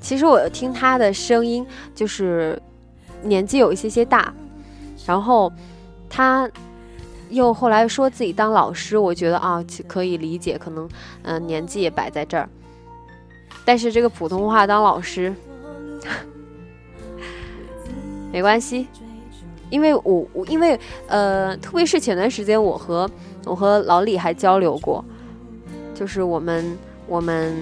[0.00, 2.60] 其实我听他的声音，就是
[3.22, 4.32] 年纪有一些些大，
[5.04, 5.52] 然后
[6.08, 6.48] 他
[7.30, 10.88] 又后来说自己当老师，我觉得啊可以理解，可能
[11.22, 12.48] 嗯、年纪也摆在这儿，
[13.64, 15.34] 但是这个普通话当老师
[18.30, 18.86] 没关系，
[19.70, 23.10] 因为我我因为呃，特别是前段时间我和
[23.44, 25.04] 我和老李还交流过，
[25.94, 27.54] 就是我们我们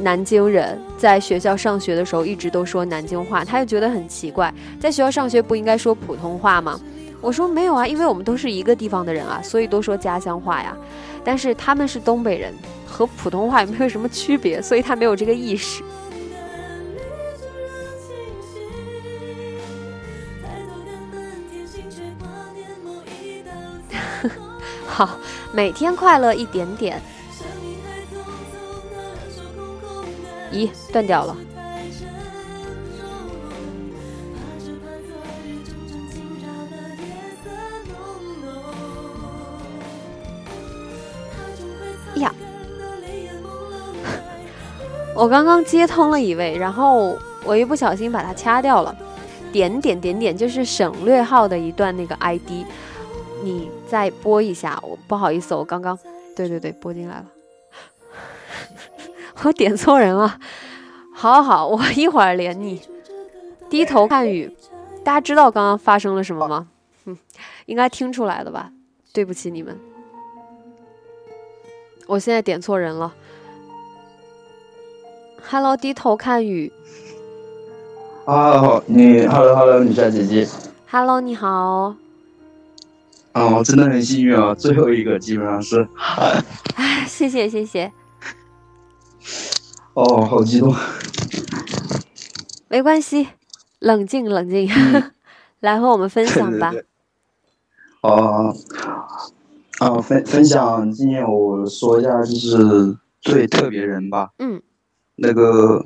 [0.00, 6.80] 南京人在学校上学的时候一直都说南京话，他就觉得很奇怪，在学校上学不应该说普通话吗？
[7.24, 10.76] 我说没有啊，因为我们都是一个地方的人啊，所以都说家乡话呀。
[11.24, 12.52] 但是他们是东北人，
[12.86, 15.82] 和普通话也没有什么区别，所以他没有这个意识。
[24.86, 25.18] 好，
[25.50, 27.00] 每天快乐一点点。
[30.52, 31.34] 咦，断掉了。
[45.14, 48.94] 我刚刚接通了一位，然后我一不小心把它掐掉了。
[49.52, 52.66] 点点点点就是省略号的一段那个 ID，
[53.42, 54.76] 你再播一下。
[54.82, 55.96] 我不好意思，我刚刚，
[56.34, 57.26] 对对对，播进来了，
[59.44, 60.36] 我点错人了。
[61.14, 62.82] 好好，我一会儿连你。
[63.70, 64.52] 低头看雨，
[65.04, 66.66] 大家知道刚刚发生了什么吗？
[67.04, 67.16] 嗯，
[67.66, 68.72] 应该听出来了吧？
[69.12, 69.78] 对不起你们，
[72.08, 73.14] 我现在点错人了。
[75.48, 76.72] Hello，低头看雨。
[78.24, 80.48] 啊，好，你，Hello Hello，女小姐姐
[80.90, 81.94] ，Hello，你好。
[83.32, 85.86] 啊，我，真的很幸运啊，最后一个基本上是，
[86.76, 87.92] 哎，谢谢谢谢，
[89.92, 90.74] 哦，好激动，
[92.68, 93.28] 没关系，
[93.80, 94.68] 冷静冷静，
[95.60, 96.72] 来和我们分享吧。
[98.00, 98.54] 哦，
[99.80, 104.62] 啊，分分享今天我说一下，就是对特别人吧，嗯，
[105.16, 105.84] 那个，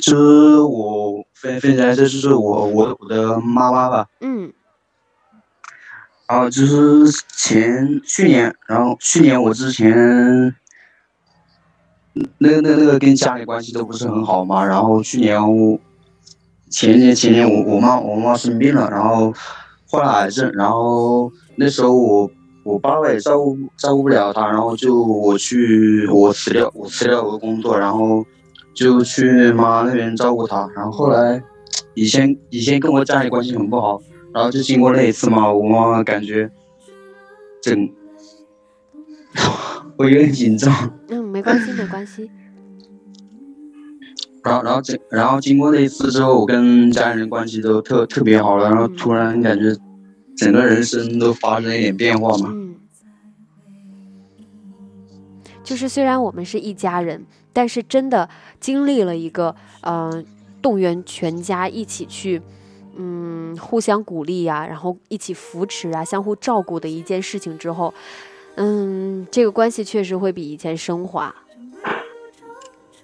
[0.00, 4.52] 就是我分分享一下，就是我我我的妈妈吧，嗯。
[6.28, 9.94] 然后就是前去年，然后去年我之前，
[12.38, 15.78] 那那那个跟家里关系都不是很好嘛，然后去年我
[16.68, 19.32] 前年前年我我妈我妈生病了，然后
[19.88, 22.28] 患了癌症，然后那时候我
[22.64, 28.26] 我爸爸也照顾照顾不了她，然后就我去我辞掉我辞掉我的工作，然后
[28.76, 31.42] 就去妈那边照顾她，然后后来
[31.94, 34.00] 以前以前跟我家里关系很不好。
[34.34, 36.50] 然后就经过那一次嘛，我妈妈感觉
[37.62, 37.88] 整，
[39.96, 40.70] 我有点紧张。
[41.08, 42.30] 嗯，没关系没关系。
[44.44, 48.68] 然后，然后这，然后经过那一次之后，我跟家人关系都特特别好了。
[48.68, 49.74] 然后突然感觉
[50.36, 52.50] 整个人生都发生了一点变化嘛。
[52.52, 52.76] 嗯，
[55.64, 57.24] 就是虽然我们是一家人，
[57.56, 58.28] 但是真的
[58.60, 60.24] 经历了一个嗯、呃
[60.60, 62.42] 动员全家一起去。
[62.98, 67.92] 嗯，互相鼓励呀、然后一起扶持啊，相互照顾的一件事情之后，
[68.54, 71.34] 嗯，这个关系确实会比以前升华。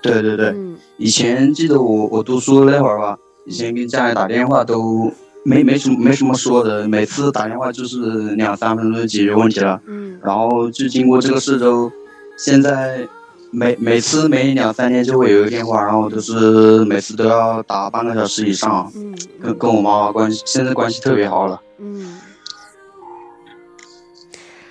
[0.00, 5.12] 对对对，嗯以前记得我我读书那会儿吧，以前跟家里打电话都
[5.44, 9.78] 没没什么没什么说的，每次打电话就是两三分钟就解决问题了。
[9.86, 11.92] 嗯然后就经过这个事之后，
[12.38, 13.06] 现在
[13.54, 21.60] 每每次每两三天就会有一个电话，然后就是每次都要打半个小时以上，嗯跟跟我妈妈关系现在关系特别好了。
[21.78, 22.18] 嗯。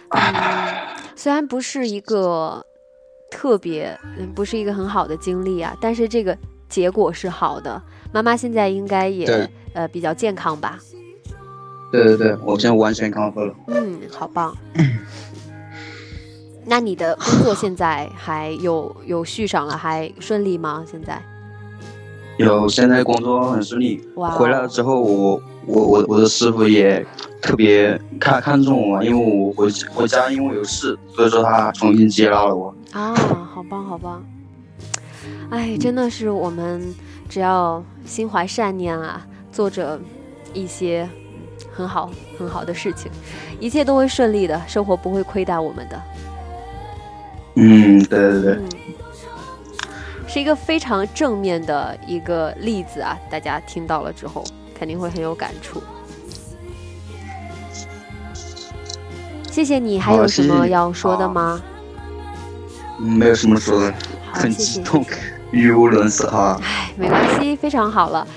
[0.09, 0.35] 嗯，
[1.15, 2.65] 虽然不是一个
[3.29, 6.35] 特别，嗯，不是一个很好的经历啊，但是这个
[6.67, 7.79] 结果是好的。
[8.11, 10.79] 妈妈现在应该也呃比较健康吧？
[11.91, 13.53] 对对对，我现在完全康复了。
[13.67, 14.57] 嗯，好棒。
[16.65, 20.83] 那你的工作现在还有有续上了，还顺利吗？
[20.89, 21.21] 现在？
[22.37, 27.05] 有现在工作很顺利，哇哦回来了之后我我我我的师傅也
[27.41, 32.73] 特别看看重我，因为我回回家因为有事，所以说他重新接纳了我。
[32.93, 34.23] 啊，好棒好棒！
[35.49, 36.93] 哎，真的是我们
[37.29, 39.99] 只要心怀善念啊，做着
[40.53, 41.07] 一些
[41.71, 42.09] 很好
[42.39, 43.11] 很好的事情，
[43.59, 46.01] 一切都会顺利的，生活不会亏待我们的。
[47.63, 48.69] 嗯，对对对，嗯，
[50.27, 53.15] 是一个非常正面的一个例子啊！
[53.29, 54.43] 大家听到了之后，
[54.77, 55.79] 肯定会很有感触。
[59.51, 61.61] 谢谢你，还有什么要说的好吗？
[62.99, 63.93] 嗯没有什么说的，
[64.31, 64.49] 很。
[64.51, 65.05] 激动，
[65.51, 66.59] 语无伦次哈。
[66.63, 68.27] 哎，没关系，非常好了，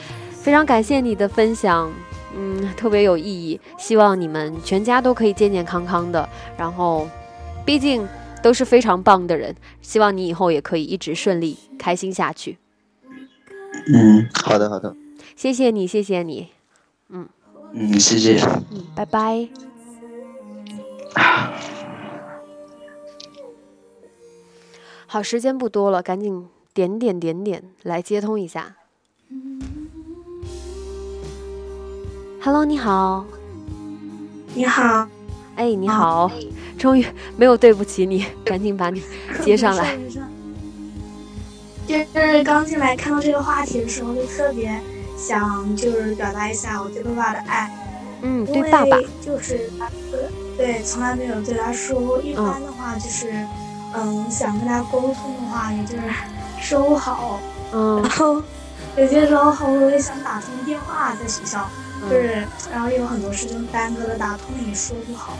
[0.43, 1.91] 非常感谢你的分享，
[2.37, 3.59] 嗯，特别有意义。
[3.79, 7.09] 希望你们全家都可以健健康康的，然后，
[7.64, 8.07] 毕竟
[8.45, 12.59] 都是非常棒的人，希望你以后也可以一直顺利、开心下去。
[13.87, 14.95] 嗯，好的好的，
[15.35, 16.51] 谢谢你，谢谢你，
[17.09, 17.27] 嗯
[17.73, 18.39] 嗯，谢谢。
[18.71, 19.49] 嗯，拜拜。
[25.07, 28.77] 好，时间不多了，赶紧点点点点来接通一下。
[32.43, 33.25] Hello，你好，
[34.55, 35.09] 你好，
[35.57, 36.31] 哎，你好，
[36.79, 37.05] 终于
[37.37, 39.03] 没有对不起你， 赶紧把你
[39.43, 39.97] 接上来。
[41.87, 44.81] 就是刚进来看到这个话题的时候，就特别
[45.17, 47.71] 想就是表达一下我对爸爸的爱，
[48.23, 49.71] 嗯，对爸爸，就是
[50.57, 53.31] 对从来没有对他说，一般的话就是
[53.95, 54.25] 嗯。
[54.31, 56.03] 想跟他沟通的话，也就是
[56.61, 57.39] 说不好，
[57.73, 58.01] 嗯。
[58.03, 58.43] 然后
[58.97, 61.69] 有些时候我也想打通电话在学校，
[62.05, 65.37] 嗯就是然后有很多事情耽搁了打通也说不好，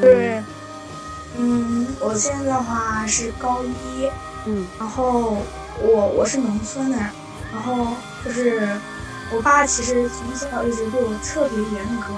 [0.00, 0.42] 就是
[1.38, 4.10] 嗯我现在的话是高一。
[4.44, 5.36] 嗯然后
[5.80, 6.96] 我我是农村的，
[7.52, 7.94] 然后
[8.24, 8.68] 就是
[9.32, 12.12] 我爸其实从小一直对我特别严格，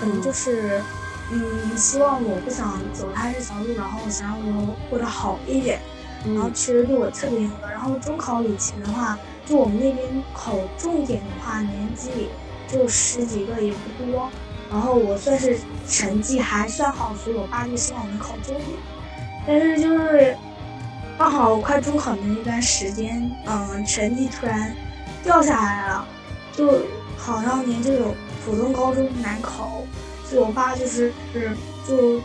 [0.00, 0.82] 可能就是
[1.30, 4.36] 嗯希望我不想走他这条路，然后想让
[4.66, 5.80] 我过得好一点，
[6.24, 7.70] 然后嗯其实对我特别严格。
[7.70, 9.16] 然后中考以前的话，
[9.46, 12.28] 就我们那边考重点的话，年级
[12.72, 14.30] 就十几个也不多，
[14.70, 15.58] 然后我算是
[15.88, 18.66] 成绩还算好，所以我爸就希望我能考重点，
[19.46, 20.36] 但是就是。
[21.18, 24.74] 刚好快中考的那段时间，嗯，成绩突然
[25.22, 26.08] 掉下来了，
[26.56, 26.80] 就
[27.14, 29.82] 好像年就有普通高中难考，
[30.24, 31.12] 所以我爸就是
[31.86, 32.22] 就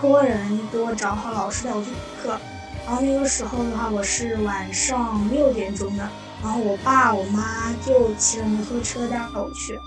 [0.00, 2.38] 托人给我找好老师带我去补课。
[2.86, 6.08] 然后那个时候的话，我是晚上六点钟的，
[6.42, 9.78] 然后我爸我妈就骑着摩托车带我去，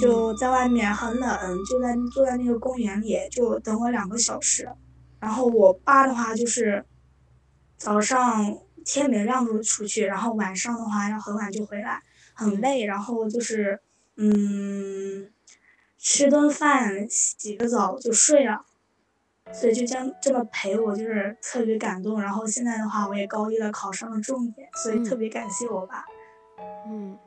[0.00, 4.68] 就在外面很冷，就在坐在那个公园里就等我两个小时。
[5.20, 6.84] 然后我爸的话就是。
[7.80, 12.02] 早上天没亮就出去，然后晚上的话要很晚就回来，
[12.34, 12.84] 很累。
[12.84, 13.78] 然后就是，
[14.16, 15.30] 嗯，
[15.96, 18.62] 吃顿饭，洗个澡就睡了，
[19.52, 22.20] 所以就这样这么陪我，就是特别感动。
[22.20, 26.04] 然后现在的话，我也高一了，考上了重点，所以特别感谢我爸。
[26.86, 27.18] 嗯，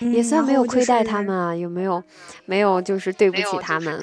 [0.00, 2.02] 嗯也算没有亏待他们啊，有没有？
[2.46, 4.00] 没有，就是对不起他们。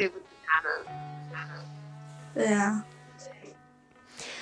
[2.34, 2.84] 对呀、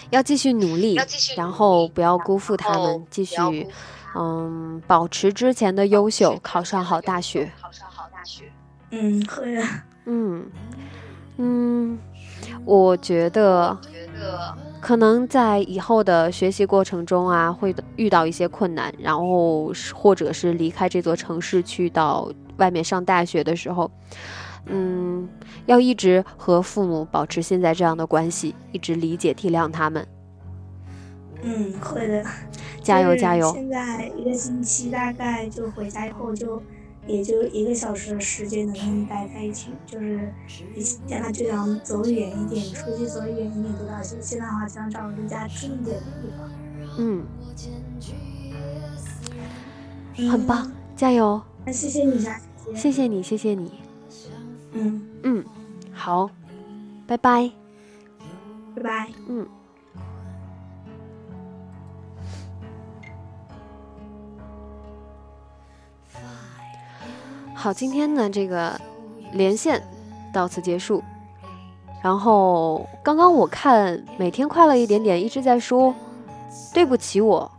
[0.10, 1.00] 要继续努力，
[1.38, 3.68] 然后不要辜负他们，继续，
[4.16, 7.50] 嗯，保持之前的优秀，考上好大学。
[8.92, 9.64] 嗯，会的。
[10.06, 10.46] 嗯
[11.38, 11.98] 嗯，
[12.66, 13.78] 我觉得
[14.82, 23.90] 可能在以后的学习过程中啊，会遇到一些困难，然后或者是离开这座城市去到外面上大学的时候，
[24.66, 25.28] 嗯，
[25.66, 30.08] 要一直和父母保持现在这样的关系，一直理解体谅他们。
[31.42, 32.24] 嗯，会的。
[32.82, 36.62] 加油加油现在一个星期大概就回家以后就
[37.08, 40.34] 也就一个小时的时间能跟你待在一起，就是
[40.76, 46.52] 以前他就想走远一点，出去走远一点读大学，现在的话想找个离家近一点的地方。
[46.98, 47.24] 嗯，
[50.30, 51.42] 很棒，加油！
[51.66, 52.30] 那谢谢你，姐
[52.66, 52.76] 姐。
[52.76, 53.72] 谢谢你，谢谢你。
[54.74, 55.46] 嗯嗯，
[55.92, 56.30] 好，
[57.06, 57.52] 拜拜。
[58.76, 59.10] 拜拜。
[59.28, 59.48] 嗯。
[67.56, 68.80] 好，今天的这个
[69.32, 69.82] 连线
[70.32, 71.02] 到此结束。
[72.04, 75.96] 然后刚刚我看每天快乐一点点一直在说
[76.72, 77.50] 对不起我，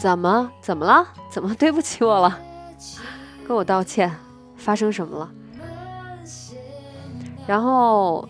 [0.00, 1.06] 怎么怎么了？
[1.30, 2.36] 怎么对不起我了？
[3.46, 4.10] 跟我道歉，
[4.56, 5.30] 发生什么了？
[7.46, 8.28] 然后，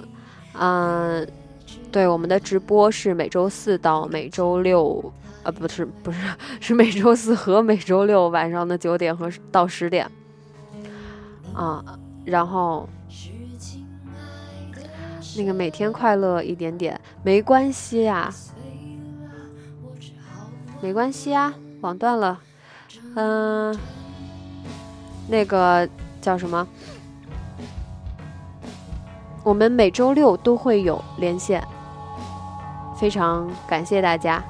[0.58, 1.26] 嗯，
[1.90, 5.02] 对，我们的直播是每周四到每周六，
[5.44, 6.18] 呃，不是不是，
[6.60, 10.06] 是每周四和每周六晚上的九点和到十点。
[11.56, 11.82] 啊，
[12.24, 12.86] 然后
[15.38, 18.30] 那个每天快乐一点点，没关系呀，
[20.82, 22.38] 没关系呀，网断了，
[23.14, 23.74] 嗯，
[25.28, 25.88] 那个
[26.20, 26.68] 叫什么？
[29.42, 31.66] 我们每周六都会有连线，
[32.94, 34.44] 非常感谢大家，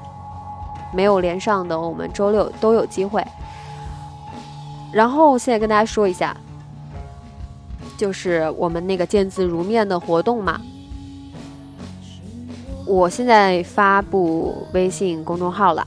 [0.93, 3.25] 没有连上的我们周六都有机会。
[4.91, 6.35] 然后现在跟大家说一下。
[7.97, 10.61] 就是我们那个见字如面的活动嘛，
[12.85, 15.85] 我现在发布微信公众号了，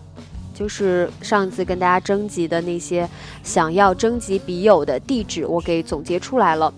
[0.53, 3.09] 就是上次跟大家征集的那些
[3.45, 6.73] 想要征集笔友的地址，我给总结出来了，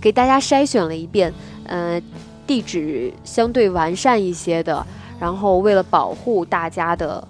[0.00, 1.32] 给大家筛选了一遍，
[1.66, 2.02] 嗯，
[2.46, 4.84] 地址相对完善一些的，
[5.20, 7.22] 然后为了保护大家的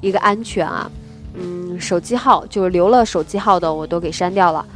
[0.00, 0.90] 一个安全啊，
[1.34, 4.66] 嗯，手机号就是留了手机号的我都给删掉了。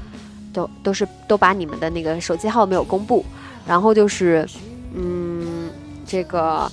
[0.57, 3.23] 都都是都把你们的那个手机号没有公布，
[3.67, 4.49] 然后就是，
[4.95, 5.69] 嗯，
[6.07, 6.67] 这个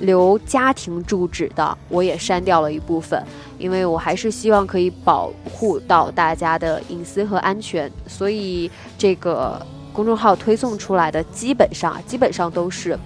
[0.00, 3.24] 留家庭住址的我也删掉了一部分，
[3.58, 12.98] 因为我还是希望可以保护到大家的隐私和安全，所以这个公众号推送出来的基本上基本上都是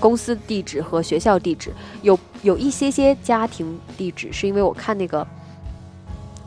[0.00, 5.24] 公司地址和学校地址，有有一些些家庭地址，是因为我看那个。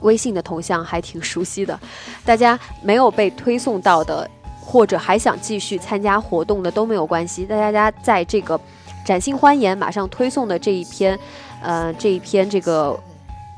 [0.01, 1.79] 微信的头像还挺熟悉的，
[2.23, 4.29] 大家没有被推送到的，
[4.61, 7.45] 或者还想继续参加活动的都没有关系。
[7.45, 8.59] 大家在这个
[9.05, 11.17] 展信欢颜马上推送的这一篇，
[11.61, 12.97] 呃，这一篇这个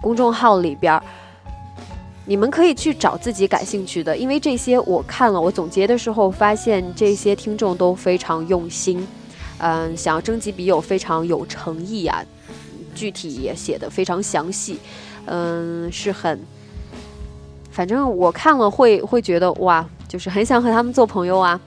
[0.01, 1.01] 公众号里边，
[2.25, 9.05] 你们可以去找自己感兴趣的，因为这些我看了，我总结的时候发现这些听众都非常用心，
[9.57, 12.23] 嗯，想要征集笔友非常有诚意啊，
[12.93, 14.79] 具体也写的非常详细。
[15.32, 16.39] 嗯，是很，
[17.69, 21.61] 反正我看了会会觉得哇，就是很想和他们做朋友啊。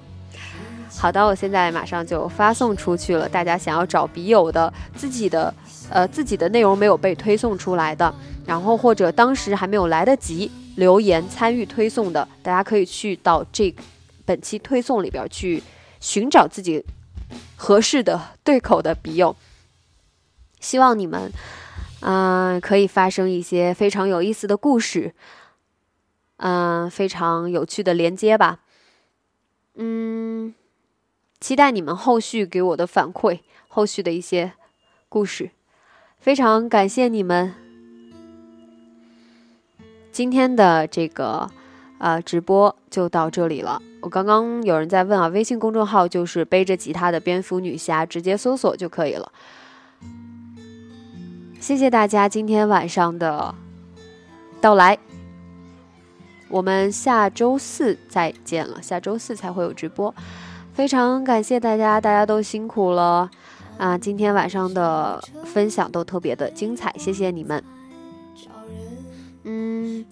[0.98, 3.28] 好的，我现在马上就发送出去了。
[3.28, 5.54] 大家想要找笔友的，自己的
[5.88, 8.12] 呃自己的内容没有被推送出来的，
[8.44, 13.72] 然后或者当时还没有来得及留言参与推送的，大家可以去到这
[14.24, 15.62] 本期推送里边去
[16.00, 16.84] 寻找自己
[17.54, 19.36] 合适的对口的笔友。
[20.58, 21.30] 希望你们。
[22.03, 25.14] 嗯，可以发生一些非常有意思的故事，
[26.38, 28.59] 嗯，非常有趣的连接吧。
[29.74, 30.53] 嗯，
[31.40, 34.53] 期待你们后续给我的反馈，后续的一些
[35.09, 35.50] 故事。
[36.18, 37.55] 非常感谢你们
[40.11, 41.50] 今天的这个
[41.98, 43.80] 呃直播就到这里了。
[44.00, 49.32] 我刚刚有人在问啊，微信公众号就是背着吉他的蝙蝠女侠，直接搜索就可以了。
[51.62, 53.54] 谢谢大家今天晚上的
[54.60, 54.98] 到来，
[56.48, 58.82] 我们下周四再见了。
[58.82, 60.12] 下周四才会有直播，
[60.72, 63.30] 非常感谢大家，大家都辛苦了
[63.78, 63.96] 啊！
[63.96, 67.62] 今天晚上的分享都特别的精彩，谢谢你们。
[69.44, 70.04] 嗯，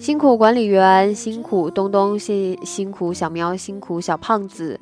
[0.00, 4.80] 辛苦管理员，辛苦东东，谢辛苦小喵，辛苦小胖子，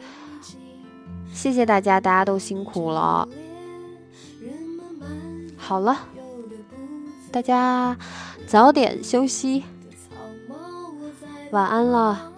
[1.32, 3.28] 谢谢大家，大家都辛苦了。
[5.66, 5.98] 好了，
[7.32, 7.96] 大家
[8.46, 9.64] 早点休息，
[11.50, 12.30] 晚安了，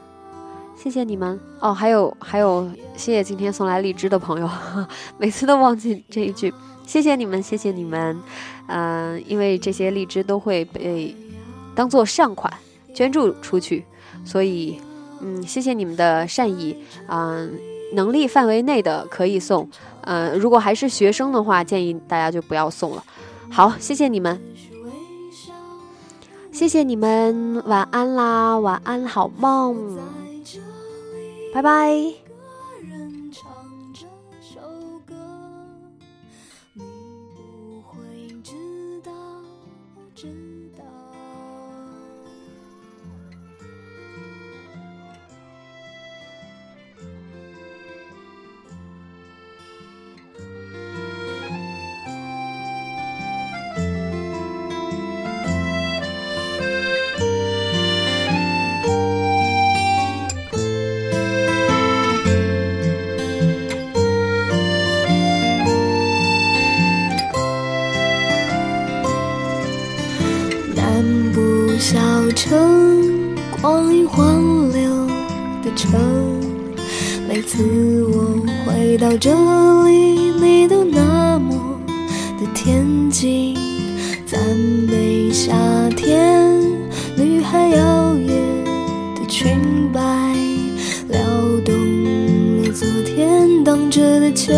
[0.74, 1.74] 谢谢你们哦。
[1.74, 2.66] 还有还有，
[2.96, 4.48] 谢谢今天送来荔枝的朋友，
[5.18, 6.54] 每次都忘记这一句，
[6.86, 8.18] 谢谢你们，谢谢你们。
[8.66, 11.14] 嗯，因为这些荔枝都会被
[11.74, 12.50] 当做善款
[12.94, 13.84] 捐助出去，
[14.24, 14.80] 所以
[15.20, 16.74] 嗯，谢谢你们的善意。
[17.08, 17.52] 嗯，
[17.92, 19.68] 能力范围内的可以送，
[20.02, 23.04] 嗯，如果还是学生的话，建议大家就不要送了。
[23.50, 24.40] 好，谢谢你们，
[26.52, 29.96] 谢谢你们，晚安啦，晚安，好梦，
[31.52, 32.27] 拜拜。
[77.38, 79.30] 每次我回到这
[79.84, 81.80] 里，你都那么
[82.36, 83.56] 的恬静，
[84.26, 84.40] 赞
[84.90, 85.54] 美夏
[85.90, 86.60] 天，
[87.16, 88.26] 女孩摇曳
[89.14, 89.56] 的裙
[89.92, 90.00] 摆，
[91.06, 91.20] 撩
[91.64, 91.76] 动
[92.60, 94.52] 了昨天荡着的秋。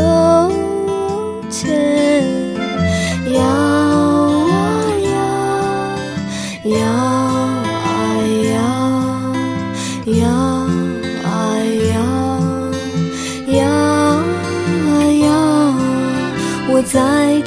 [16.92, 17.39] 在